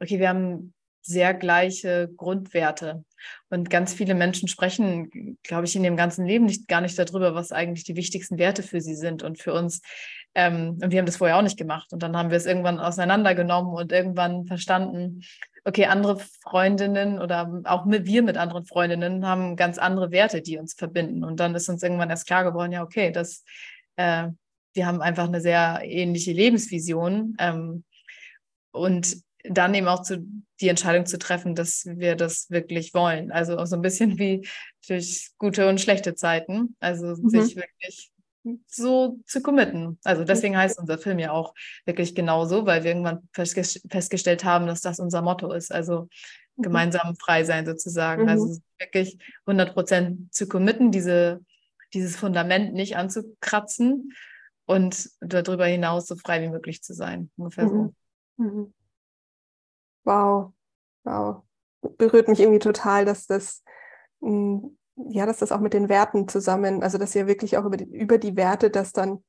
[0.00, 3.04] okay, wir haben sehr gleiche Grundwerte.
[3.50, 7.34] Und ganz viele Menschen sprechen, glaube ich, in dem ganzen Leben nicht gar nicht darüber,
[7.34, 9.22] was eigentlich die wichtigsten Werte für sie sind.
[9.22, 9.82] Und für uns,
[10.34, 11.92] ähm, und wir haben das vorher auch nicht gemacht.
[11.92, 15.22] Und dann haben wir es irgendwann auseinandergenommen und irgendwann verstanden,
[15.64, 20.58] okay, andere Freundinnen oder auch mit, wir mit anderen Freundinnen haben ganz andere Werte, die
[20.58, 21.22] uns verbinden.
[21.22, 23.44] Und dann ist uns irgendwann erst klar geworden, ja, okay, das,
[23.96, 24.28] äh,
[24.74, 27.36] wir haben einfach eine sehr ähnliche Lebensvision.
[27.38, 27.84] Ähm,
[28.72, 30.26] und dann eben auch zu,
[30.60, 33.30] die Entscheidung zu treffen, dass wir das wirklich wollen.
[33.30, 34.46] Also auch so ein bisschen wie
[34.88, 36.76] durch gute und schlechte Zeiten.
[36.80, 37.28] Also mhm.
[37.28, 38.10] sich wirklich
[38.66, 39.98] so zu committen.
[40.04, 41.54] Also deswegen heißt unser Film ja auch
[41.84, 45.72] wirklich genauso, weil wir irgendwann festgestellt haben, dass das unser Motto ist.
[45.72, 46.08] Also
[46.56, 46.62] mhm.
[46.62, 48.22] gemeinsam frei sein sozusagen.
[48.22, 48.28] Mhm.
[48.28, 51.40] Also wirklich 100 Prozent zu committen, diese,
[51.92, 54.12] dieses Fundament nicht anzukratzen
[54.66, 57.30] und darüber hinaus so frei wie möglich zu sein.
[57.36, 57.94] Ungefähr so.
[58.38, 58.72] Mhm.
[60.04, 60.52] Wow,
[61.04, 61.42] wow.
[61.98, 63.62] Berührt mich irgendwie total, dass das,
[64.20, 67.76] hm, ja, dass das auch mit den Werten zusammen, also dass ihr wirklich auch über
[67.76, 69.24] die, über die Werte das dann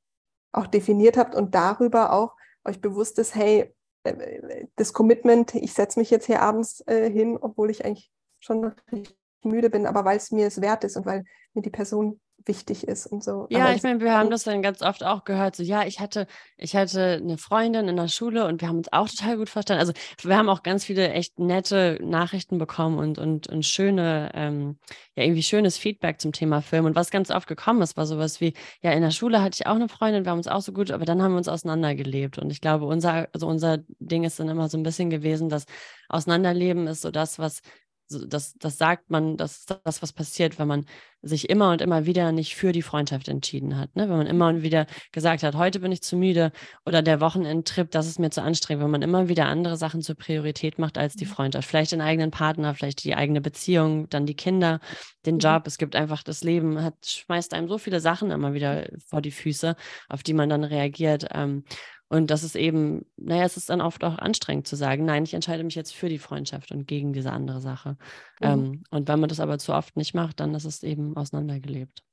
[0.51, 5.99] auch definiert habt und darüber auch euch bewusst ist, hey, äh, das Commitment, ich setze
[5.99, 10.17] mich jetzt hier abends äh, hin, obwohl ich eigentlich schon richtig müde bin, aber weil
[10.17, 13.47] es mir es wert ist und weil mir die Person wichtig ist und so.
[13.49, 15.99] Ja, Aber ich meine, wir haben das dann ganz oft auch gehört, so ja, ich
[15.99, 16.27] hatte,
[16.57, 19.79] ich hatte eine Freundin in der Schule und wir haben uns auch total gut verstanden.
[19.79, 24.77] Also wir haben auch ganz viele echt nette Nachrichten bekommen und, und, und schöne, ähm,
[25.15, 26.85] ja, irgendwie schönes Feedback zum Thema Film.
[26.85, 29.67] Und was ganz oft gekommen ist, war sowas wie, ja, in der Schule hatte ich
[29.67, 32.37] auch eine Freundin, wir haben uns auch so gut, aber dann haben wir uns auseinandergelebt.
[32.37, 35.65] Und ich glaube, unser, also unser Ding ist dann immer so ein bisschen gewesen, dass
[36.09, 37.61] Auseinanderleben ist so das, was
[38.09, 40.85] das, das sagt man, das ist das, was passiert, wenn man
[41.21, 43.95] sich immer und immer wieder nicht für die Freundschaft entschieden hat.
[43.95, 44.07] Ne?
[44.07, 46.51] Wenn man immer und wieder gesagt hat, heute bin ich zu müde
[46.85, 50.15] oder der Wochenendtrip, das ist mir zu anstrengend, wenn man immer wieder andere Sachen zur
[50.15, 51.29] Priorität macht als die mhm.
[51.29, 51.67] Freundschaft.
[51.67, 54.79] Vielleicht den eigenen Partner, vielleicht die eigene Beziehung, dann die Kinder,
[55.25, 55.39] den mhm.
[55.39, 55.63] Job.
[55.65, 59.31] Es gibt einfach das Leben, hat, schmeißt einem so viele Sachen immer wieder vor die
[59.31, 59.75] Füße,
[60.09, 61.27] auf die man dann reagiert.
[61.33, 61.63] Ähm,
[62.07, 65.33] und das ist eben, naja, es ist dann oft auch anstrengend zu sagen, nein, ich
[65.33, 67.97] entscheide mich jetzt für die Freundschaft und gegen diese andere Sache.
[68.39, 68.47] Mhm.
[68.47, 72.03] Ähm, und wenn man das aber zu oft nicht macht, dann ist es eben auseinandergelebt.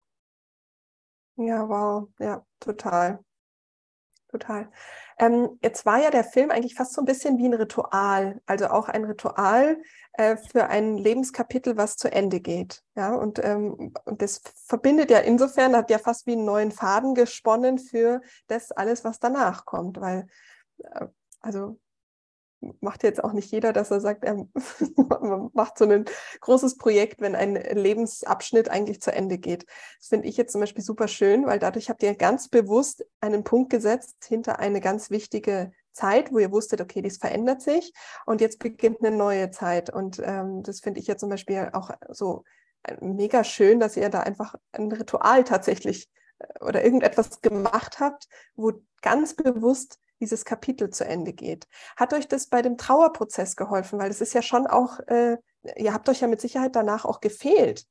[1.37, 3.23] Ja, wow, ja, total.
[4.33, 4.71] Total.
[5.19, 8.69] Ähm, jetzt war ja der Film eigentlich fast so ein bisschen wie ein Ritual, also
[8.69, 9.77] auch ein Ritual
[10.15, 12.83] äh, für ein Lebenskapitel, was zu Ende geht.
[12.95, 17.15] Ja, und, ähm, und das verbindet ja insofern, hat ja fast wie einen neuen Faden
[17.15, 20.27] gesponnen für das alles, was danach kommt, weil,
[20.79, 21.09] äh,
[21.41, 21.79] also
[22.81, 24.47] macht jetzt auch nicht jeder, dass er sagt, er
[25.53, 26.05] macht so ein
[26.41, 29.67] großes Projekt, wenn ein Lebensabschnitt eigentlich zu Ende geht.
[29.99, 33.45] Das finde ich jetzt zum Beispiel super schön, weil dadurch habt ihr ganz bewusst einen
[33.45, 37.93] Punkt gesetzt hinter eine ganz wichtige Zeit, wo ihr wusstet, okay, dies verändert sich
[38.27, 39.91] und jetzt beginnt eine neue Zeit.
[39.91, 42.45] Und ähm, das finde ich ja zum Beispiel auch so
[42.85, 48.29] äh, mega schön, dass ihr da einfach ein Ritual tatsächlich äh, oder irgendetwas gemacht habt,
[48.55, 48.73] wo
[49.03, 51.67] ganz bewusst dieses Kapitel zu Ende geht.
[51.97, 53.99] Hat euch das bei dem Trauerprozess geholfen?
[53.99, 55.37] Weil es ist ja schon auch, äh,
[55.77, 57.85] ihr habt euch ja mit Sicherheit danach auch gefehlt.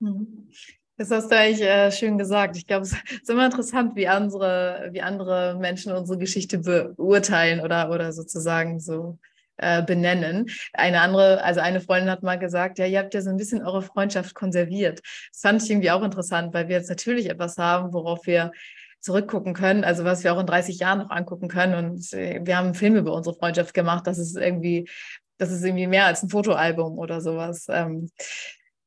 [0.00, 0.48] Mhm.
[0.96, 2.56] Das hast du eigentlich äh, schön gesagt.
[2.56, 7.90] Ich glaube, es ist immer interessant, wie andere, wie andere Menschen unsere Geschichte beurteilen oder,
[7.90, 9.18] oder sozusagen so
[9.58, 10.46] äh, benennen.
[10.72, 13.62] Eine andere, also eine Freundin hat mal gesagt, ja, ihr habt ja so ein bisschen
[13.62, 15.02] eure Freundschaft konserviert.
[15.32, 18.52] Das fand ich irgendwie auch interessant, weil wir jetzt natürlich etwas haben, worauf wir
[19.06, 21.92] zurückgucken können, also was wir auch in 30 Jahren noch angucken können.
[21.92, 24.04] Und wir haben einen Film über unsere Freundschaft gemacht.
[24.06, 24.88] Das ist irgendwie,
[25.38, 27.66] das ist irgendwie mehr als ein Fotoalbum oder sowas.
[27.68, 28.10] Ähm,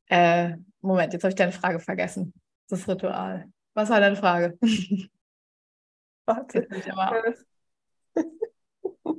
[0.07, 2.33] äh, Moment, jetzt habe ich deine Frage vergessen.
[2.67, 3.45] Das Ritual.
[3.73, 4.57] Was war deine Frage?
[6.25, 6.67] Warte.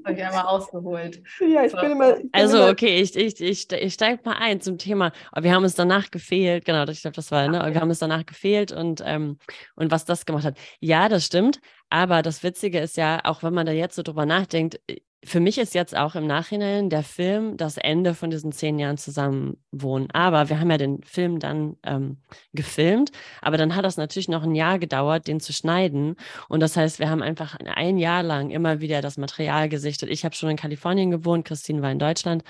[0.05, 1.23] Habe ich einmal ausgeholt.
[1.41, 1.79] Ja, ich so.
[1.79, 2.17] bin immer.
[2.17, 2.71] Ich bin also, immer...
[2.71, 5.13] okay, ich, ich, ich, ich steige mal ein zum Thema.
[5.39, 7.61] Wir haben es danach gefehlt, genau, ich glaube, das war, ne?
[7.73, 9.39] Wir haben es danach gefehlt und, ähm,
[9.75, 10.57] und was das gemacht hat.
[10.81, 11.61] Ja, das stimmt.
[11.90, 14.81] Aber das Witzige ist ja, auch wenn man da jetzt so drüber nachdenkt,
[15.22, 18.96] für mich ist jetzt auch im Nachhinein der Film das Ende von diesen zehn Jahren
[18.96, 20.11] Zusammenwohnen.
[20.12, 22.18] Aber wir haben ja den Film dann ähm,
[22.55, 26.16] gefilmt, aber dann hat das natürlich noch ein Jahr gedauert, den zu schneiden.
[26.48, 30.09] Und das heißt, wir haben einfach ein Jahr lang immer wieder das Material gesichtet.
[30.09, 32.42] Ich habe schon in Kalifornien gewohnt, Christine war in Deutschland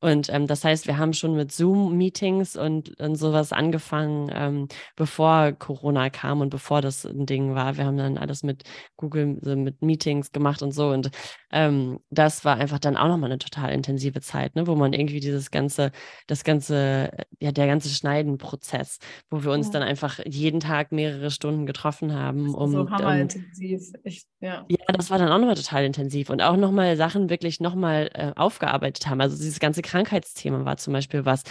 [0.00, 5.52] Und ähm, das heißt, wir haben schon mit Zoom-Meetings und, und sowas angefangen, ähm, bevor
[5.52, 7.76] Corona kam und bevor das ein Ding war.
[7.76, 8.62] Wir haben dann alles mit
[8.96, 10.90] Google, so mit Meetings gemacht und so.
[10.90, 11.10] Und
[11.50, 14.68] ähm, das war einfach dann auch nochmal eine total intensive Zeit, ne?
[14.68, 15.90] wo man irgendwie dieses ganze,
[16.28, 18.98] das ganze, ja, der ganze Schneidenprozess,
[19.30, 19.72] wo wir uns ja.
[19.74, 22.54] dann einfach jeden Tag mehrere Stunden getroffen haben.
[22.54, 23.80] Um, so hammerintensiv.
[23.94, 24.64] Um, ich, ja.
[24.68, 28.32] ja, das war dann auch nochmal total intensiv und auch nochmal Sachen wirklich nochmal äh,
[28.36, 29.20] aufgearbeitet haben.
[29.20, 31.42] Also dieses ganze Krankheitsthema war zum Beispiel was,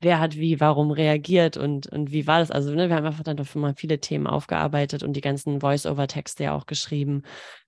[0.00, 2.50] wer hat wie, warum reagiert und, und wie war das?
[2.50, 6.44] Also, ne, wir haben einfach dann dafür mal viele Themen aufgearbeitet und die ganzen Voice-Over-Texte
[6.44, 7.22] ja auch geschrieben.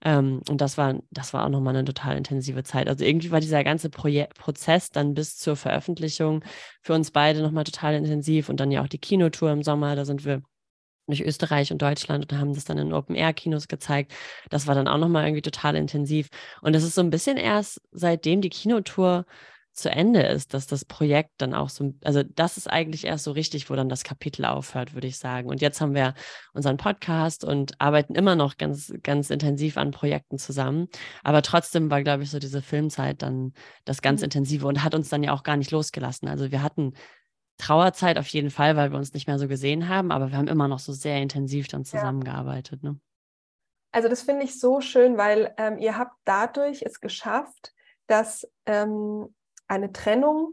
[0.04, 2.88] Ähm, und das war, das war auch nochmal eine total intensive Zeit.
[2.88, 6.44] Also irgendwie war dieser ganze Proje Prozess dann bis zur Veröffentlichung
[6.82, 10.04] für uns beide nochmal total intensiv und dann ja auch die Kinotour im Sommer, da
[10.04, 10.42] sind wir
[11.06, 14.12] durch Österreich und Deutschland und haben das dann in Open-Air-Kinos gezeigt.
[14.50, 16.28] Das war dann auch nochmal irgendwie total intensiv.
[16.62, 19.24] Und es ist so ein bisschen erst seitdem die Kinotour
[19.76, 23.32] zu Ende ist, dass das Projekt dann auch so, also das ist eigentlich erst so
[23.32, 25.48] richtig, wo dann das Kapitel aufhört, würde ich sagen.
[25.48, 26.14] Und jetzt haben wir
[26.54, 30.88] unseren Podcast und arbeiten immer noch ganz, ganz intensiv an Projekten zusammen.
[31.22, 33.52] Aber trotzdem war, glaube ich, so diese Filmzeit dann
[33.84, 34.26] das ganz mhm.
[34.26, 36.26] intensive und hat uns dann ja auch gar nicht losgelassen.
[36.26, 36.94] Also wir hatten
[37.58, 40.48] Trauerzeit auf jeden Fall, weil wir uns nicht mehr so gesehen haben, aber wir haben
[40.48, 42.82] immer noch so sehr intensiv dann zusammengearbeitet.
[42.82, 42.98] Ne?
[43.92, 47.72] Also das finde ich so schön, weil ähm, ihr habt dadurch es geschafft,
[48.06, 49.34] dass ähm,
[49.68, 50.52] eine Trennung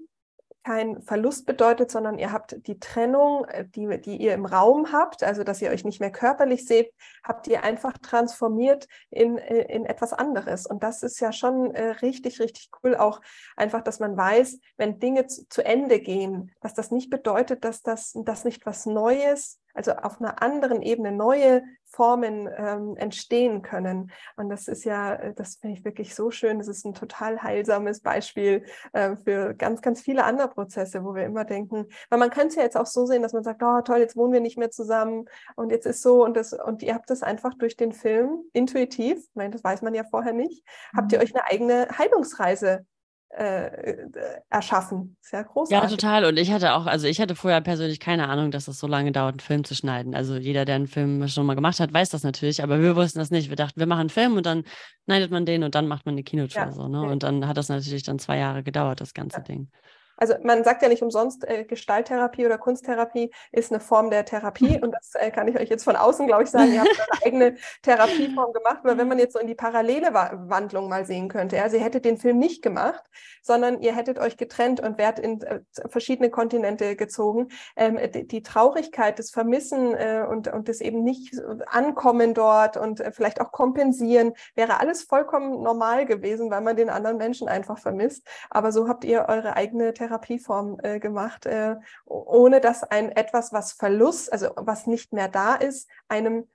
[0.63, 5.23] kein Verlust bedeutet, sondern ihr habt die Trennung, äh, die, die ihr im Raum habt,
[5.23, 9.85] also dass ihr euch nicht mehr körperlich seht, habt ihr einfach transformiert in, äh, in
[9.85, 10.65] etwas anderes.
[10.65, 13.21] Und das ist ja schon äh, richtig, richtig cool, auch
[13.57, 17.81] einfach, dass man weiß, wenn Dinge zu, zu Ende gehen, dass das nicht bedeutet, dass
[17.81, 24.11] das, das nicht was Neues also auf einer anderen Ebene neue Formen ähm, entstehen können.
[24.35, 26.57] Und das ist ja, äh, das finde ich wirklich so schön.
[26.57, 31.23] Das ist ein total heilsames Beispiel äh, für ganz, ganz viele andere Prozesse, wo wir
[31.23, 33.81] immer denken, weil man kann es ja jetzt auch so sehen, dass man sagt, oh
[33.81, 36.95] toll, jetzt wohnen wir nicht mehr zusammen und jetzt ist so und das, und ihr
[36.95, 40.65] habt das einfach durch den Film intuitiv, ich meine, das weiß man ja vorher nicht,
[40.93, 40.97] mhm.
[40.97, 41.23] habt ihr mhm.
[41.23, 42.85] euch eine eigene Heilungsreise
[43.35, 44.07] äh,
[44.49, 45.15] erschaffen.
[45.21, 45.89] Sehr großartig.
[45.89, 46.25] Ja, total.
[46.25, 49.11] Und ich hatte auch, also ich hatte vorher persönlich keine Ahnung, dass es so lange
[49.11, 50.13] dauert, einen Film zu schneiden.
[50.13, 53.19] Also jeder, der einen Film schon mal gemacht hat, weiß das natürlich, aber wir wussten
[53.19, 53.49] das nicht.
[53.49, 54.63] Wir dachten, wir machen einen Film und dann
[55.05, 56.61] schneidet man den und dann macht man eine Kinotour.
[56.61, 56.99] Ja, so, ne?
[56.99, 57.11] Okay.
[57.11, 59.43] Und dann hat das natürlich dann zwei Jahre gedauert, das ganze ja.
[59.43, 59.69] Ding.
[60.17, 64.79] Also man sagt ja nicht umsonst, äh, Gestalttherapie oder Kunsttherapie ist eine Form der Therapie.
[64.81, 66.73] Und das äh, kann ich euch jetzt von außen, glaube ich, sagen.
[66.73, 68.79] Ihr habt eine eigene Therapieform gemacht.
[68.83, 72.01] Aber wenn man jetzt so in die parallele Wandlung mal sehen könnte, ja, sie hätte
[72.01, 73.03] den Film nicht gemacht,
[73.41, 77.49] sondern ihr hättet euch getrennt und wärt in äh, verschiedene Kontinente gezogen.
[77.75, 81.33] Ähm, die, die, Traurigkeit, das Vermissen äh, und, und das eben nicht
[81.67, 86.89] Ankommen dort und äh, vielleicht auch kompensieren, wäre alles vollkommen normal gewesen, weil man den
[86.89, 88.25] anderen Menschen einfach vermisst.
[88.49, 93.53] Aber so habt ihr eure eigene Therapie Therapieform äh, gemacht, äh, ohne dass ein etwas,
[93.53, 96.47] was Verlust, also was nicht mehr da ist, einem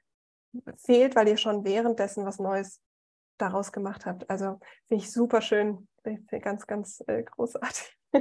[0.76, 2.80] fehlt, weil ihr schon währenddessen was Neues
[3.38, 4.28] daraus gemacht habt.
[4.28, 5.88] Also finde ich super schön,
[6.42, 7.96] ganz, ganz äh, großartig.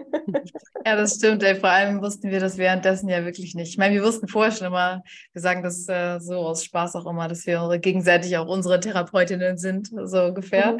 [0.86, 1.44] ja, das stimmt.
[1.44, 1.56] Ey.
[1.56, 3.70] Vor allem wussten wir das währenddessen ja wirklich nicht.
[3.70, 5.02] Ich meine, wir wussten vorher schon immer,
[5.34, 9.58] wir sagen das äh, so aus Spaß auch immer, dass wir gegenseitig auch unsere Therapeutinnen
[9.58, 10.74] sind, so ungefähr.
[10.74, 10.80] Mhm.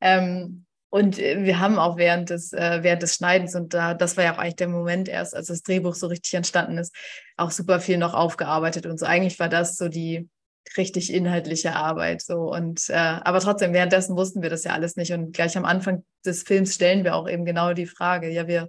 [0.00, 4.16] Ähm, und äh, wir haben auch während des, äh, während des Schneidens, und da, das
[4.16, 6.94] war ja auch eigentlich der Moment erst, als das Drehbuch so richtig entstanden ist,
[7.36, 8.86] auch super viel noch aufgearbeitet.
[8.86, 10.28] Und so eigentlich war das so die
[10.76, 12.22] richtig inhaltliche Arbeit.
[12.22, 12.52] So.
[12.52, 15.12] Und äh, aber trotzdem, währenddessen wussten wir das ja alles nicht.
[15.12, 18.68] Und gleich am Anfang des Films stellen wir auch eben genau die Frage, ja, wir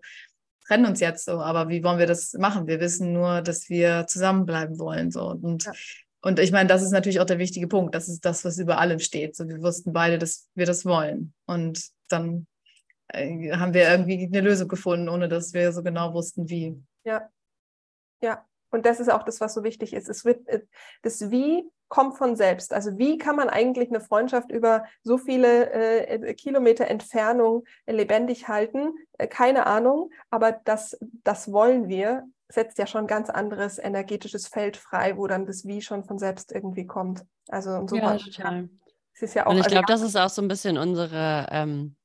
[0.67, 2.67] trennen uns jetzt so, aber wie wollen wir das machen?
[2.67, 5.12] Wir wissen nur, dass wir zusammenbleiben wollen.
[5.12, 5.29] So.
[5.29, 5.71] Und ja.
[6.21, 7.95] Und ich meine, das ist natürlich auch der wichtige Punkt.
[7.95, 9.38] Das ist das, was über allem steht.
[9.38, 11.34] So, wir wussten beide, dass wir das wollen.
[11.45, 12.48] Und dann
[13.10, 16.82] äh, haben wir irgendwie eine Lösung gefunden, ohne dass wir so genau wussten, wie.
[17.04, 17.30] Ja,
[18.22, 18.45] ja.
[18.72, 20.10] Und das ist auch das, was so wichtig ist.
[20.10, 20.62] Es wird, äh,
[21.02, 22.72] das Wie kommt von selbst.
[22.72, 28.93] Also wie kann man eigentlich eine Freundschaft über so viele äh, Kilometer Entfernung lebendig halten?
[29.17, 34.48] Äh, keine Ahnung, aber das, das wollen wir setzt ja schon ein ganz anderes energetisches
[34.48, 37.24] Feld frei, wo dann das Wie schon von selbst irgendwie kommt.
[37.48, 38.17] Also insofern.
[38.17, 38.69] Ja, total.
[39.13, 41.48] Es ist ja auch, Und ich also glaube, das ist auch so ein bisschen unsere
[41.52, 41.95] ähm,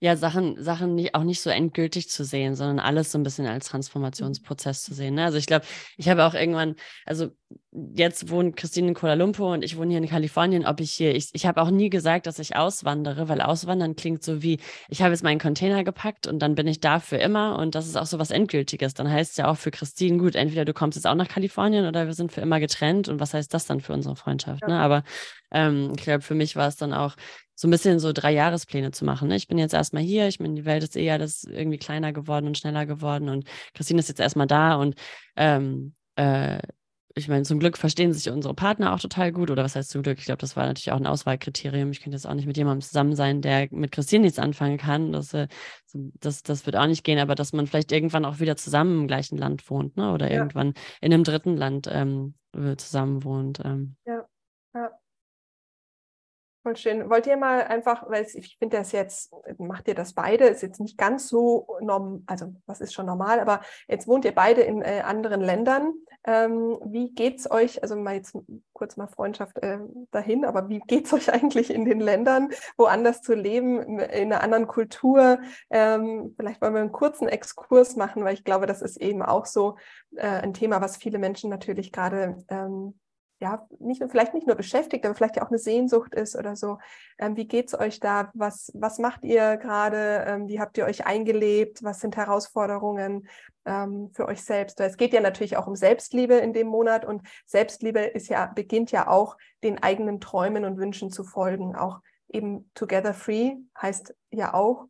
[0.00, 3.46] ja, Sachen, Sachen nicht, auch nicht so endgültig zu sehen, sondern alles so ein bisschen
[3.46, 5.14] als Transformationsprozess zu sehen.
[5.14, 5.24] Ne?
[5.24, 7.30] Also ich glaube, ich habe auch irgendwann, also
[7.72, 11.14] jetzt wohnt Christine in Kuala Lumpur und ich wohne hier in Kalifornien, ob ich hier,
[11.14, 14.58] ich, ich habe auch nie gesagt, dass ich auswandere, weil auswandern klingt so wie,
[14.88, 17.86] ich habe jetzt meinen Container gepackt und dann bin ich da für immer und das
[17.86, 18.94] ist auch so was Endgültiges.
[18.94, 21.86] Dann heißt es ja auch für Christine, gut, entweder du kommst jetzt auch nach Kalifornien
[21.86, 24.62] oder wir sind für immer getrennt und was heißt das dann für unsere Freundschaft?
[24.62, 24.68] Ja.
[24.68, 24.80] Ne?
[24.80, 25.04] Aber
[25.50, 27.16] ähm, ich glaube, für mich war es dann auch
[27.54, 29.28] so ein bisschen so drei Jahrespläne zu machen.
[29.28, 29.36] Ne?
[29.36, 32.46] Ich bin jetzt erstmal hier, ich meine, die Welt ist eher das irgendwie kleiner geworden
[32.46, 34.94] und schneller geworden und Christine ist jetzt erstmal da und
[35.36, 36.58] ähm, äh,
[37.14, 39.50] ich meine, zum Glück verstehen sich unsere Partner auch total gut.
[39.50, 40.18] Oder was heißt zum Glück?
[40.18, 41.90] Ich glaube, das war natürlich auch ein Auswahlkriterium.
[41.90, 45.12] Ich könnte jetzt auch nicht mit jemandem zusammen sein, der mit Christine nichts anfangen kann.
[45.12, 45.48] Das, äh,
[45.92, 49.06] das, das wird auch nicht gehen, aber dass man vielleicht irgendwann auch wieder zusammen im
[49.08, 50.12] gleichen Land wohnt, ne?
[50.12, 50.38] Oder ja.
[50.38, 52.34] irgendwann in einem dritten Land ähm,
[52.76, 53.60] zusammen wohnt.
[53.64, 53.96] Ähm.
[54.04, 54.26] Ja,
[54.74, 54.90] ja.
[56.62, 57.08] Voll schön.
[57.08, 60.80] Wollt ihr mal einfach, weil ich finde das jetzt, macht ihr das beide, ist jetzt
[60.80, 64.82] nicht ganz so normal, also was ist schon normal, aber jetzt wohnt ihr beide in
[64.82, 65.94] äh, anderen Ländern.
[66.24, 68.36] Ähm, wie es euch, also mal jetzt
[68.72, 69.78] kurz mal Freundschaft äh,
[70.10, 74.42] dahin, aber wie geht es euch eigentlich in den Ländern, woanders zu leben, in einer
[74.42, 75.38] anderen Kultur?
[75.70, 79.46] Ähm, vielleicht wollen wir einen kurzen Exkurs machen, weil ich glaube, das ist eben auch
[79.46, 79.76] so
[80.16, 82.98] äh, ein Thema, was viele Menschen natürlich gerade ähm,
[83.40, 86.78] ja, nicht, vielleicht nicht nur beschäftigt, aber vielleicht ja auch eine Sehnsucht ist oder so.
[87.18, 88.30] Ähm, wie es euch da?
[88.34, 90.24] Was, was macht ihr gerade?
[90.26, 91.82] Ähm, wie habt ihr euch eingelebt?
[91.84, 93.28] Was sind Herausforderungen
[93.64, 94.80] ähm, für euch selbst?
[94.80, 98.90] Es geht ja natürlich auch um Selbstliebe in dem Monat und Selbstliebe ist ja, beginnt
[98.90, 101.76] ja auch, den eigenen Träumen und Wünschen zu folgen.
[101.76, 104.86] Auch eben Together Free heißt ja auch,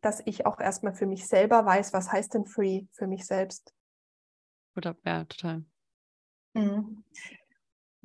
[0.00, 3.74] dass ich auch erstmal für mich selber weiß, was heißt denn Free für mich selbst.
[4.76, 5.64] Oder, ja, total.
[6.54, 7.04] Mhm.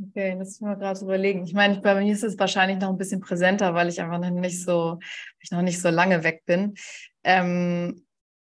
[0.01, 1.45] Okay, das müssen wir gerade überlegen.
[1.45, 4.29] Ich meine, bei mir ist es wahrscheinlich noch ein bisschen präsenter, weil ich einfach noch
[4.29, 4.99] nicht so,
[5.39, 6.75] ich noch nicht so lange weg bin.
[7.23, 8.05] Ähm,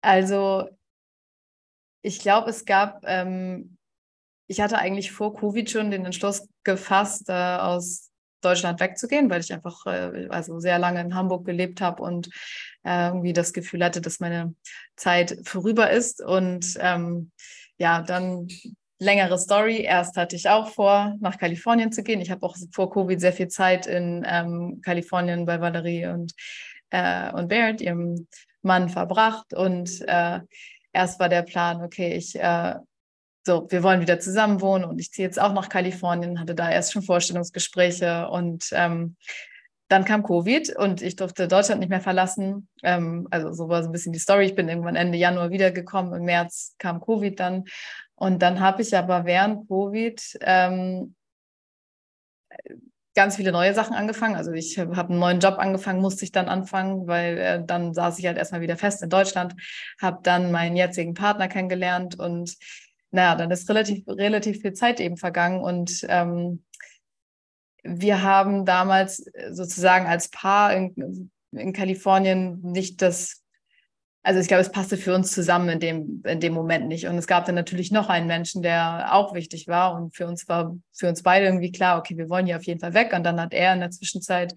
[0.00, 0.68] also,
[2.00, 3.76] ich glaube, es gab, ähm,
[4.46, 9.52] ich hatte eigentlich vor Covid schon den Entschluss gefasst, äh, aus Deutschland wegzugehen, weil ich
[9.52, 12.28] einfach äh, also sehr lange in Hamburg gelebt habe und
[12.84, 14.54] äh, irgendwie das Gefühl hatte, dass meine
[14.96, 16.22] Zeit vorüber ist.
[16.22, 17.30] Und ähm,
[17.76, 18.48] ja, dann
[18.98, 19.82] längere Story.
[19.82, 22.20] Erst hatte ich auch vor, nach Kalifornien zu gehen.
[22.20, 26.32] Ich habe auch vor Covid sehr viel Zeit in ähm, Kalifornien bei Valerie und,
[26.90, 28.26] äh, und Barrett, ihrem
[28.62, 29.52] Mann, verbracht.
[29.54, 30.40] Und äh,
[30.92, 32.74] erst war der Plan, okay, ich, äh,
[33.44, 36.70] so, wir wollen wieder zusammen wohnen und ich ziehe jetzt auch nach Kalifornien, hatte da
[36.70, 39.16] erst schon Vorstellungsgespräche und ähm,
[39.88, 42.68] dann kam Covid und ich durfte Deutschland nicht mehr verlassen.
[42.82, 44.46] Ähm, also so war so ein bisschen die Story.
[44.46, 46.12] Ich bin irgendwann Ende Januar wiedergekommen.
[46.14, 47.64] Im März kam Covid dann.
[48.16, 51.14] Und dann habe ich aber während Covid ähm,
[53.14, 54.36] ganz viele neue Sachen angefangen.
[54.36, 58.18] Also ich habe einen neuen Job angefangen, musste ich dann anfangen, weil äh, dann saß
[58.18, 59.54] ich halt erstmal wieder fest in Deutschland,
[60.00, 62.56] habe dann meinen jetzigen Partner kennengelernt und
[63.10, 66.62] naja, dann ist relativ, relativ viel Zeit eben vergangen und ähm,
[67.82, 73.42] wir haben damals sozusagen als Paar in, in Kalifornien nicht das
[74.26, 77.06] also ich glaube, es passte für uns zusammen in dem, in dem Moment nicht.
[77.06, 79.94] Und es gab dann natürlich noch einen Menschen, der auch wichtig war.
[79.94, 82.80] Und für uns war für uns beide irgendwie klar, okay, wir wollen hier auf jeden
[82.80, 83.12] Fall weg.
[83.14, 84.52] Und dann hat er in der Zwischenzeit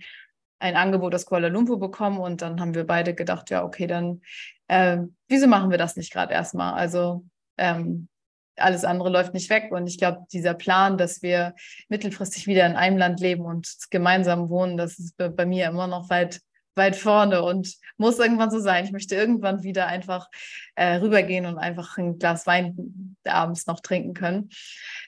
[0.58, 2.18] ein Angebot aus Kuala Lumpur bekommen.
[2.18, 4.22] Und dann haben wir beide gedacht, ja, okay, dann
[4.70, 6.74] äh, wieso machen wir das nicht gerade erstmal?
[6.74, 7.24] Also
[7.60, 8.08] ähm,
[8.56, 9.72] alles andere läuft nicht weg.
[9.72, 11.54] Und ich glaube, dieser Plan, dass wir
[11.90, 16.10] mittelfristig wieder in einem Land leben und gemeinsam wohnen, das ist bei mir immer noch
[16.10, 16.42] weit
[16.76, 18.86] weit vorne und muss irgendwann so sein.
[18.86, 20.30] Ich möchte irgendwann wieder einfach
[20.76, 24.50] äh, rübergehen und einfach ein Glas Wein abends noch trinken können.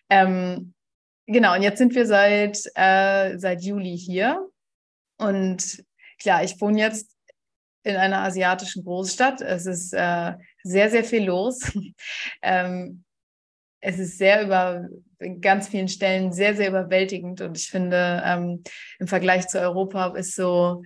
[0.09, 0.73] Ähm,
[1.25, 4.47] genau, und jetzt sind wir seit, äh, seit Juli hier.
[5.17, 5.83] Und
[6.19, 7.15] klar, ich wohne jetzt
[7.83, 9.41] in einer asiatischen Großstadt.
[9.41, 11.71] Es ist äh, sehr, sehr viel los.
[12.41, 13.03] ähm,
[13.81, 14.87] es ist sehr über
[15.39, 17.41] ganz vielen Stellen sehr, sehr überwältigend.
[17.41, 18.63] Und ich finde, ähm,
[18.99, 20.83] im Vergleich zu Europa ist so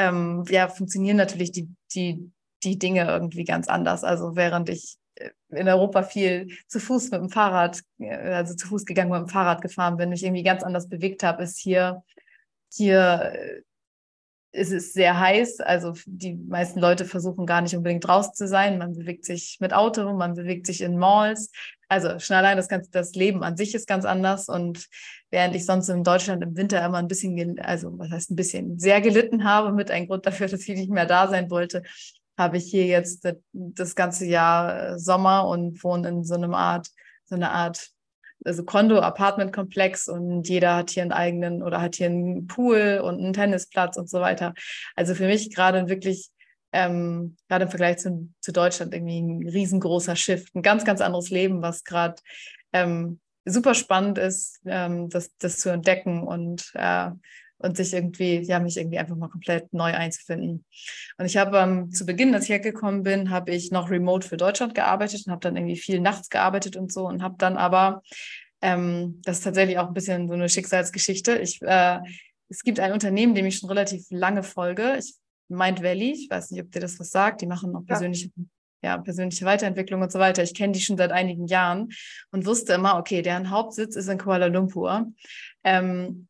[0.00, 2.30] ähm, ja, funktionieren natürlich die, die,
[2.62, 4.04] die Dinge irgendwie ganz anders.
[4.04, 8.66] Also während ich äh, in Europa viel zu Fuß mit dem Fahrrad, äh, also zu
[8.68, 12.02] Fuß gegangen mit dem Fahrrad gefahren bin, mich irgendwie ganz anders bewegt habe, ist hier,
[12.72, 13.62] hier äh,
[14.52, 15.60] ist es sehr heiß.
[15.60, 18.78] Also die meisten Leute versuchen gar nicht unbedingt draußen zu sein.
[18.78, 21.52] Man bewegt sich mit Auto, man bewegt sich in Malls.
[21.88, 24.48] Also schon allein das ganze, das Leben an sich ist ganz anders.
[24.48, 24.88] Und
[25.30, 28.78] während ich sonst in Deutschland im Winter immer ein bisschen, also was heißt ein bisschen,
[28.78, 31.82] sehr gelitten habe, mit einem Grund dafür, dass ich nicht mehr da sein wollte,
[32.38, 36.88] habe ich hier jetzt das ganze Jahr Sommer und wohne in so einer Art,
[37.26, 37.90] so eine Art
[38.44, 43.32] also Kondo-Apartment-Komplex und jeder hat hier einen eigenen oder hat hier einen Pool und einen
[43.32, 44.54] Tennisplatz und so weiter.
[44.96, 46.30] Also für mich gerade wirklich,
[46.72, 51.30] ähm, gerade im Vergleich zu, zu Deutschland irgendwie ein riesengroßer Shift, ein ganz, ganz anderes
[51.30, 52.16] Leben, was gerade
[52.72, 57.10] ähm, super spannend ist, ähm, das, das zu entdecken und, äh,
[57.58, 60.64] und sich irgendwie, ja, mich irgendwie einfach mal komplett neu einzufinden.
[61.18, 64.36] Und ich habe ähm, zu Beginn, als ich hergekommen bin, habe ich noch remote für
[64.36, 68.02] Deutschland gearbeitet und habe dann irgendwie viel nachts gearbeitet und so und habe dann aber,
[68.62, 71.38] ähm, das ist tatsächlich auch ein bisschen so eine Schicksalsgeschichte.
[71.38, 71.98] Ich, äh,
[72.48, 74.96] es gibt ein Unternehmen, dem ich schon relativ lange folge.
[74.98, 75.14] Ich
[75.48, 78.44] Mind Valley, ich weiß nicht, ob dir das was sagt, die machen auch persönliche ja
[78.82, 80.42] ja, persönliche Weiterentwicklung und so weiter.
[80.42, 81.90] Ich kenne die schon seit einigen Jahren
[82.32, 85.06] und wusste immer, okay, deren Hauptsitz ist in Kuala Lumpur.
[85.64, 86.28] Ähm,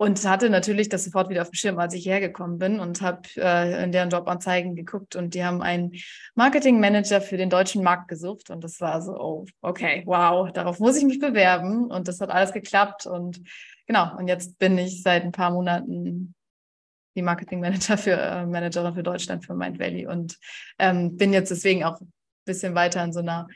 [0.00, 3.20] und hatte natürlich das sofort wieder auf dem Schirm, als ich hergekommen bin und habe
[3.36, 5.92] äh, in deren Jobanzeigen geguckt und die haben einen
[6.34, 10.96] Marketingmanager für den deutschen Markt gesucht und das war so, oh, okay, wow, darauf muss
[10.96, 13.42] ich mich bewerben und das hat alles geklappt und
[13.86, 16.34] genau, und jetzt bin ich seit ein paar Monaten
[17.14, 20.38] die Marketingmanager für äh, Managerin für Deutschland für Mind Valley und
[20.78, 22.12] ähm, bin jetzt deswegen auch ein
[22.44, 23.48] bisschen weiter in so einer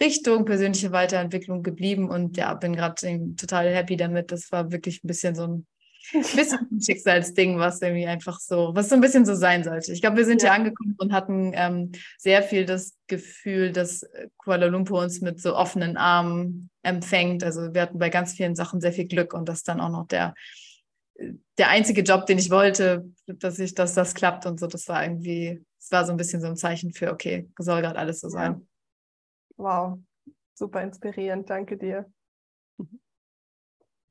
[0.00, 2.94] Richtung persönliche Weiterentwicklung geblieben und ja, bin gerade
[3.36, 4.30] total happy damit.
[4.30, 5.66] Das war wirklich ein bisschen so ein
[6.12, 9.92] bisschen ein Schicksalsding, was irgendwie einfach so, was so ein bisschen so sein sollte.
[9.92, 10.50] Ich glaube, wir sind ja.
[10.50, 14.06] hier angekommen und hatten ähm, sehr viel das Gefühl, dass
[14.38, 17.44] Kuala Lumpur uns mit so offenen Armen empfängt.
[17.44, 20.06] Also wir hatten bei ganz vielen Sachen sehr viel Glück und das dann auch noch
[20.06, 20.34] der
[21.58, 24.66] der einzige Job, den ich wollte, dass ich, dass das klappt und so.
[24.66, 27.98] Das war irgendwie, es war so ein bisschen so ein Zeichen für, okay, soll gerade
[27.98, 28.66] alles so sein.
[29.56, 29.98] Wow,
[30.54, 32.10] super inspirierend, danke dir.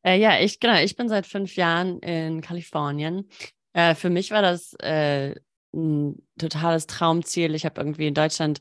[0.03, 3.29] Äh, ja, ich genau, ich bin seit fünf Jahren in Kalifornien.
[3.73, 5.35] Äh, für mich war das äh,
[5.73, 7.55] ein totales Traumziel.
[7.55, 8.59] Ich habe irgendwie in Deutschland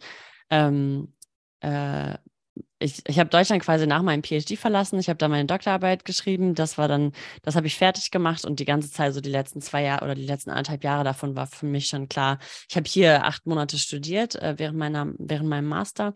[0.51, 1.15] ähm,
[1.61, 2.17] äh,
[2.79, 4.99] ich, ich habe Deutschland quasi nach meinem PhD verlassen.
[4.99, 6.55] Ich habe da meine Doktorarbeit geschrieben.
[6.55, 9.63] Das war dann, das habe ich fertig gemacht und die ganze Zeit, so die letzten
[9.63, 12.39] zwei Jahre oder die letzten anderthalb Jahre davon war für mich schon klar.
[12.69, 16.15] Ich habe hier acht Monate studiert äh, während meiner, während meinem Master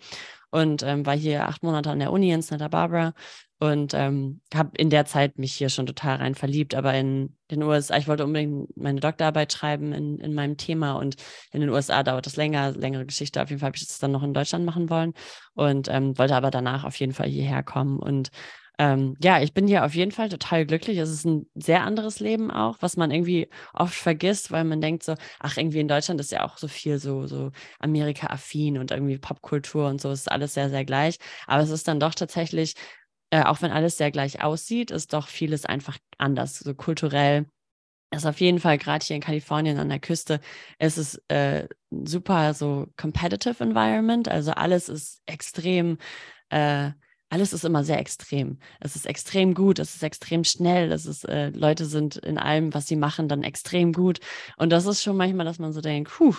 [0.51, 3.15] und ähm, war hier acht Monate an der Uni in Santa Barbara
[3.61, 6.75] und ähm, habe in der Zeit mich hier schon total rein verliebt.
[6.75, 11.17] Aber in den USA, ich wollte unbedingt meine Doktorarbeit schreiben in, in meinem Thema und
[11.53, 13.43] in den USA dauert das länger, längere Geschichte.
[13.43, 15.13] Auf jeden Fall habe ich das dann noch in Deutschland machen wollen
[15.55, 17.99] und ähm, wollte aber danach auf jeden Fall hierher kommen.
[17.99, 18.31] Und
[18.81, 20.97] ähm, ja, ich bin hier auf jeden Fall total glücklich.
[20.97, 25.03] Es ist ein sehr anderes Leben auch, was man irgendwie oft vergisst, weil man denkt
[25.03, 29.19] so, ach, irgendwie in Deutschland ist ja auch so viel so, so Amerika-affin und irgendwie
[29.19, 31.19] Popkultur und so, ist alles sehr, sehr gleich.
[31.47, 32.75] Aber es ist dann doch tatsächlich
[33.31, 37.47] äh, auch wenn alles sehr gleich aussieht, ist doch vieles einfach anders, so kulturell.
[38.13, 40.41] Ist auf jeden Fall gerade hier in Kalifornien an der Küste,
[40.81, 44.29] ist es äh, super so competitive Environment.
[44.29, 45.99] Also alles ist extrem
[46.51, 46.91] äh,
[47.31, 48.59] alles ist immer sehr extrem.
[48.81, 52.75] Es ist extrem gut, es ist extrem schnell, es ist, äh, Leute sind in allem,
[52.75, 54.19] was sie machen, dann extrem gut.
[54.57, 56.35] Und das ist schon manchmal, dass man so denkt, puh,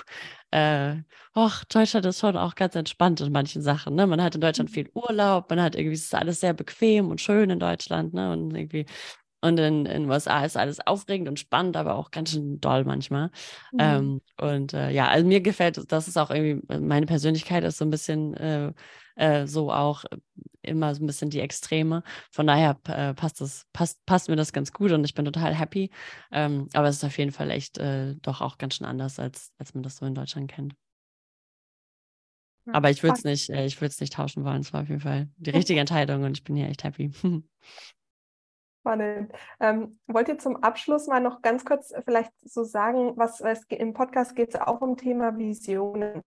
[0.51, 0.97] äh,
[1.33, 3.95] och, Deutschland ist schon auch ganz entspannt in manchen Sachen.
[3.95, 4.05] Ne?
[4.05, 4.73] Man hat in Deutschland mhm.
[4.73, 8.31] viel Urlaub, man hat irgendwie, es ist alles sehr bequem und schön in Deutschland, ne?
[8.33, 8.85] Und irgendwie
[9.41, 13.31] und in den USA ist alles aufregend und spannend, aber auch ganz schön doll manchmal.
[13.71, 13.79] Mhm.
[13.79, 17.85] Ähm, und äh, ja, also mir gefällt, das ist auch irgendwie, meine Persönlichkeit ist so
[17.85, 18.71] ein bisschen äh,
[19.15, 20.05] äh, so auch
[20.61, 22.03] immer so ein bisschen die Extreme.
[22.29, 25.55] Von daher äh, passt das, passt, passt mir das ganz gut und ich bin total
[25.55, 25.89] happy.
[26.31, 29.51] Ähm, aber es ist auf jeden Fall echt äh, doch auch ganz schön anders, als,
[29.57, 30.75] als man das so in Deutschland kennt.
[32.67, 34.61] Aber ich würde es nicht, äh, ich würde es nicht tauschen wollen.
[34.61, 37.11] Es war auf jeden Fall die richtige Entscheidung und ich bin hier echt happy.
[38.81, 39.31] Spannend.
[39.59, 43.93] Ähm, wollt ihr zum Abschluss mal noch ganz kurz vielleicht so sagen, was, was im
[43.93, 46.23] Podcast geht es auch um Thema Visionen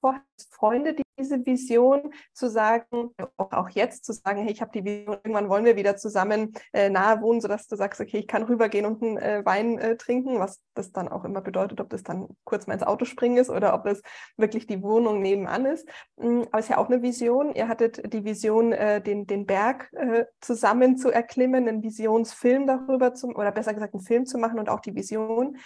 [0.00, 5.16] vorher Freunde diese Vision zu sagen, auch jetzt zu sagen, hey, ich habe die Vision,
[5.22, 8.86] irgendwann wollen wir wieder zusammen äh, nahe wohnen, sodass du sagst, okay, ich kann rübergehen
[8.86, 12.28] und einen äh, Wein äh, trinken, was das dann auch immer bedeutet, ob das dann
[12.44, 14.02] kurz mal ins Auto springen ist oder ob das
[14.36, 15.88] wirklich die Wohnung nebenan ist.
[16.16, 17.54] Mhm, aber es ist ja auch eine Vision.
[17.54, 23.14] Ihr hattet die Vision, äh, den, den Berg äh, zusammen zu erklimmen, einen Visionsfilm darüber
[23.14, 25.56] zu, oder besser gesagt, einen Film zu machen und auch die Vision.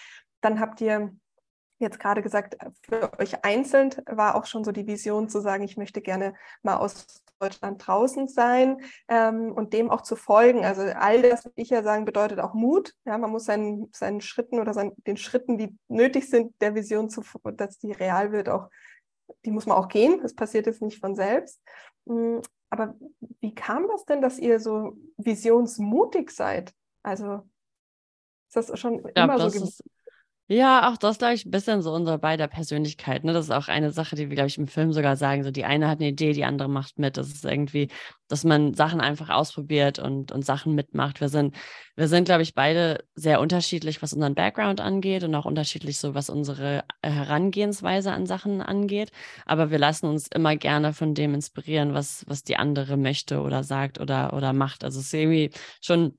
[0.40, 1.16] Dann habt ihr
[1.84, 5.76] jetzt gerade gesagt, für euch einzeln war auch schon so die Vision zu sagen, ich
[5.76, 10.64] möchte gerne mal aus Deutschland draußen sein ähm, und dem auch zu folgen.
[10.64, 12.94] Also all das, würde ich ja sagen, bedeutet auch Mut.
[13.04, 17.10] Ja, man muss seinen, seinen Schritten oder seinen, den Schritten, die nötig sind, der Vision,
[17.10, 17.22] zu,
[17.56, 18.68] dass die real wird, auch
[19.44, 20.20] die muss man auch gehen.
[20.22, 21.60] Das passiert jetzt nicht von selbst.
[22.06, 22.94] Hm, aber
[23.40, 26.72] wie kam das denn, dass ihr so visionsmutig seid?
[27.02, 27.42] Also
[28.48, 29.84] ist das schon glaub, immer so gewesen?
[30.46, 33.24] Ja, auch das, glaube ich, ein bisschen so unsere beider Persönlichkeit.
[33.24, 33.32] Ne?
[33.32, 35.42] Das ist auch eine Sache, die wir, glaube ich, im Film sogar sagen.
[35.42, 37.16] So, die eine hat eine Idee, die andere macht mit.
[37.16, 37.88] Das ist irgendwie,
[38.28, 41.22] dass man Sachen einfach ausprobiert und, und Sachen mitmacht.
[41.22, 41.56] Wir sind,
[41.96, 46.14] wir sind, glaube ich, beide sehr unterschiedlich, was unseren Background angeht und auch unterschiedlich so,
[46.14, 49.12] was unsere äh, Herangehensweise an Sachen angeht.
[49.46, 53.64] Aber wir lassen uns immer gerne von dem inspirieren, was, was die andere möchte oder
[53.64, 54.84] sagt oder, oder macht.
[54.84, 56.18] Also es ist irgendwie schon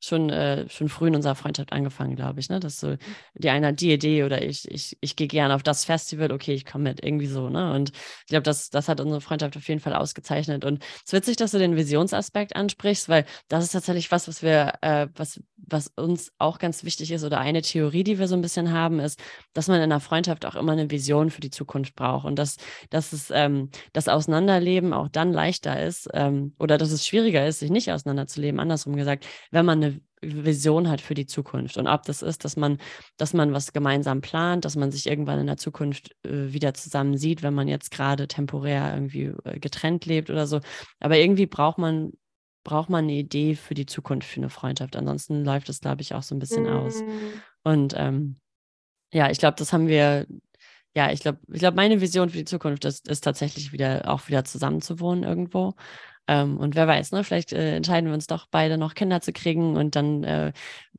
[0.00, 2.60] schon, äh, schon früh in unserer Freundschaft angefangen, glaube ich, ne?
[2.60, 2.96] Dass so
[3.34, 6.54] die eine hat die Idee oder ich, ich, ich gehe gerne auf das Festival, okay,
[6.54, 7.72] ich komme mit, irgendwie so, ne?
[7.72, 10.64] Und ich glaube, das, das hat unsere Freundschaft auf jeden Fall ausgezeichnet.
[10.64, 14.42] Und es ist witzig, dass du den Visionsaspekt ansprichst, weil das ist tatsächlich was, was
[14.42, 18.36] wir, äh, was, was uns auch ganz wichtig ist, oder eine Theorie, die wir so
[18.36, 19.20] ein bisschen haben, ist,
[19.52, 22.56] dass man in einer Freundschaft auch immer eine Vision für die Zukunft braucht und dass,
[22.90, 27.58] dass es ähm, das Auseinanderleben auch dann leichter ist ähm, oder dass es schwieriger ist,
[27.60, 29.87] sich nicht auseinanderzuleben, andersrum gesagt, wenn man eine
[30.22, 31.76] eine Vision hat für die Zukunft.
[31.76, 32.78] Und ob das ist, dass man,
[33.16, 37.16] dass man was gemeinsam plant, dass man sich irgendwann in der Zukunft äh, wieder zusammen
[37.16, 40.60] sieht, wenn man jetzt gerade temporär irgendwie äh, getrennt lebt oder so.
[41.00, 42.12] Aber irgendwie braucht man,
[42.64, 44.96] braucht man eine Idee für die Zukunft, für eine Freundschaft.
[44.96, 46.72] Ansonsten läuft es, glaube ich, auch so ein bisschen mhm.
[46.72, 47.02] aus.
[47.62, 48.36] Und ähm,
[49.12, 50.26] ja, ich glaube, das haben wir,
[50.94, 54.28] ja, ich glaube, ich glaube, meine Vision für die Zukunft ist, ist tatsächlich wieder auch
[54.28, 55.74] wieder zusammenzuwohnen irgendwo.
[56.30, 59.32] Ähm, und wer weiß, ne, vielleicht äh, entscheiden wir uns doch beide noch Kinder zu
[59.32, 60.52] kriegen und dann äh,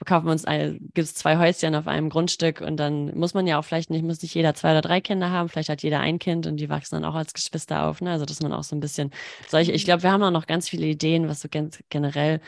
[0.04, 3.60] kaufen wir uns, gibt es zwei Häuschen auf einem Grundstück und dann muss man ja
[3.60, 6.18] auch vielleicht nicht, muss nicht jeder zwei oder drei Kinder haben, vielleicht hat jeder ein
[6.18, 8.12] Kind und die wachsen dann auch als Geschwister auf, ne?
[8.12, 9.12] Also dass man auch so ein bisschen
[9.48, 12.42] solche, ich glaube, wir haben auch noch ganz viele Ideen, was so gen generell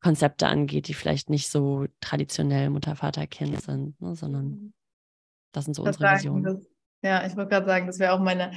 [0.00, 4.72] Konzepte angeht, die vielleicht nicht so traditionell Mutter, Vater, Kind sind, ne, sondern mhm.
[5.52, 6.66] das sind so das unsere Visionen.
[7.02, 8.50] Ja, ich wollte gerade sagen, das wäre auch meine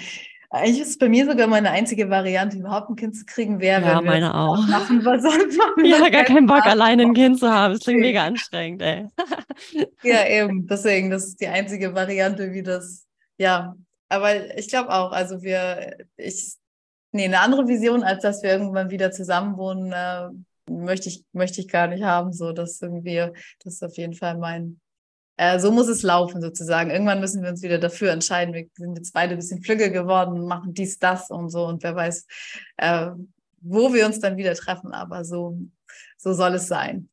[0.54, 3.82] eigentlich ist es bei mir sogar meine einzige Variante, überhaupt ein Kind zu kriegen, wäre,
[3.82, 4.68] ja, wenn wir meine auch.
[4.68, 5.86] machen, was sonst machen.
[5.86, 7.74] Ja, gar keinen Bock, alleine ein Kind zu haben.
[7.74, 9.08] Das klingt mega anstrengend, ey.
[10.04, 10.68] ja, eben.
[10.68, 13.76] Deswegen, das ist die einzige Variante, wie das, ja.
[14.10, 16.56] Aber ich glaube auch, also wir, ich,
[17.14, 20.28] nee, eine andere Vision, als dass wir irgendwann wieder zusammenwohnen, äh,
[20.70, 22.34] möchte ich, möchte ich gar nicht haben.
[22.34, 23.26] So, dass irgendwie,
[23.64, 24.82] das ist auf jeden Fall mein,
[25.41, 26.91] äh, so muss es laufen sozusagen.
[26.91, 28.53] Irgendwann müssen wir uns wieder dafür entscheiden.
[28.53, 31.95] Wir sind jetzt beide ein bisschen flügge geworden, machen dies, das und so und wer
[31.95, 32.27] weiß,
[32.77, 33.09] äh,
[33.59, 34.93] wo wir uns dann wieder treffen.
[34.93, 35.57] Aber so,
[36.19, 37.09] so soll es sein.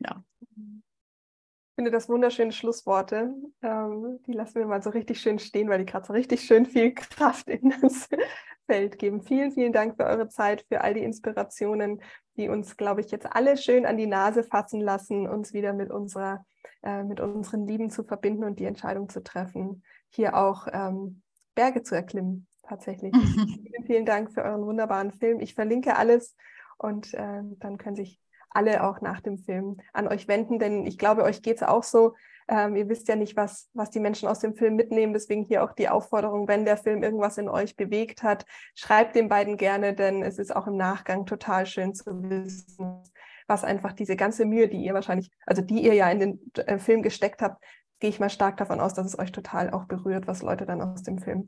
[0.00, 0.24] Ja.
[0.40, 3.32] Ich finde das wunderschöne Schlussworte.
[3.62, 6.66] Ähm, die lassen wir mal so richtig schön stehen, weil die gerade so richtig schön
[6.66, 8.08] viel Kraft in das
[8.66, 9.22] Feld geben.
[9.22, 12.02] Vielen, vielen Dank für eure Zeit, für all die Inspirationen,
[12.36, 15.92] die uns, glaube ich, jetzt alle schön an die Nase fassen lassen, uns wieder mit
[15.92, 16.44] unserer
[16.82, 21.22] äh, mit unseren Lieben zu verbinden und die Entscheidung zu treffen, hier auch ähm,
[21.54, 22.46] Berge zu erklimmen.
[22.62, 23.12] Tatsächlich.
[23.66, 25.40] vielen, vielen Dank für euren wunderbaren Film.
[25.40, 26.36] Ich verlinke alles
[26.78, 30.98] und äh, dann können sich alle auch nach dem Film an euch wenden, denn ich
[30.98, 32.14] glaube, euch geht es auch so.
[32.48, 35.12] Ähm, ihr wisst ja nicht, was, was die Menschen aus dem Film mitnehmen.
[35.12, 38.44] Deswegen hier auch die Aufforderung, wenn der Film irgendwas in euch bewegt hat,
[38.74, 43.02] schreibt den beiden gerne, denn es ist auch im Nachgang total schön zu wissen,
[43.50, 46.78] was einfach diese ganze Mühe, die ihr wahrscheinlich, also die ihr ja in den äh,
[46.78, 47.62] Film gesteckt habt,
[47.98, 50.80] gehe ich mal stark davon aus, dass es euch total auch berührt, was Leute dann
[50.80, 51.46] aus dem Film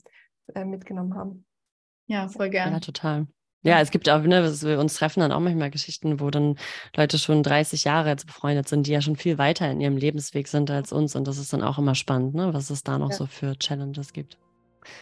[0.55, 1.47] äh, mitgenommen haben.
[2.09, 2.73] Ja, voll gerne.
[2.73, 3.27] Ja, total.
[3.65, 6.57] Ja, es gibt auch, ne, wir uns treffen dann auch manchmal Geschichten, wo dann
[6.97, 10.49] Leute schon 30 Jahre jetzt befreundet sind, die ja schon viel weiter in ihrem Lebensweg
[10.49, 11.15] sind als uns.
[11.15, 13.17] Und das ist dann auch immer spannend, ne, was es da noch ja.
[13.17, 14.37] so für Challenges gibt.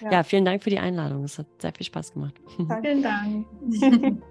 [0.02, 0.12] Ja.
[0.12, 0.22] ja.
[0.22, 1.24] vielen Dank für die Einladung.
[1.24, 2.34] Es hat sehr viel Spaß gemacht.
[2.82, 3.46] Vielen Dank.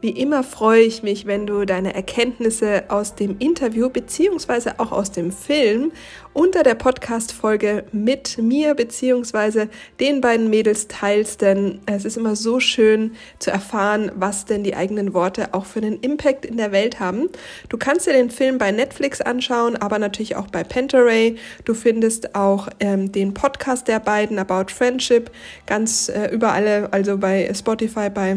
[0.00, 4.74] Wie immer freue ich mich, wenn du deine Erkenntnisse aus dem Interview bzw.
[4.78, 5.90] auch aus dem Film
[6.32, 9.66] unter der Podcast-Folge mit mir bzw.
[9.98, 14.76] den beiden Mädels teilst, denn es ist immer so schön zu erfahren, was denn die
[14.76, 17.28] eigenen Worte auch für einen Impact in der Welt haben.
[17.68, 21.34] Du kannst dir den Film bei Netflix anschauen, aber natürlich auch bei Pentaray.
[21.64, 25.32] Du findest auch ähm, den Podcast der beiden About Friendship
[25.66, 28.36] ganz äh, überall, also bei Spotify, bei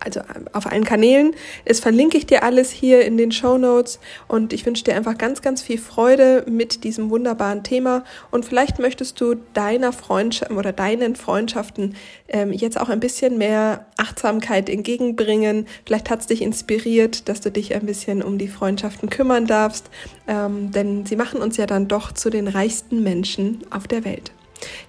[0.00, 0.20] also
[0.52, 1.34] auf allen Kanälen.
[1.64, 5.16] Das verlinke ich dir alles hier in den Show Notes und ich wünsche dir einfach
[5.18, 10.72] ganz, ganz viel Freude mit diesem wunderbaren Thema und vielleicht möchtest du deiner Freundschaft oder
[10.72, 11.94] deinen Freundschaften
[12.28, 15.66] ähm, jetzt auch ein bisschen mehr Achtsamkeit entgegenbringen.
[15.84, 19.90] Vielleicht hat es dich inspiriert, dass du dich ein bisschen um die Freundschaften kümmern darfst,
[20.26, 24.32] ähm, denn sie machen uns ja dann doch zu den reichsten Menschen auf der Welt.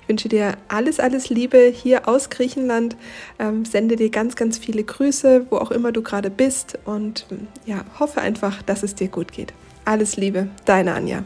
[0.01, 2.95] Ich wünsche dir alles, alles Liebe hier aus Griechenland.
[3.39, 7.25] Ähm, sende dir ganz, ganz viele Grüße, wo auch immer du gerade bist und
[7.65, 9.53] ja, hoffe einfach, dass es dir gut geht.
[9.85, 11.23] Alles Liebe, deine Anja.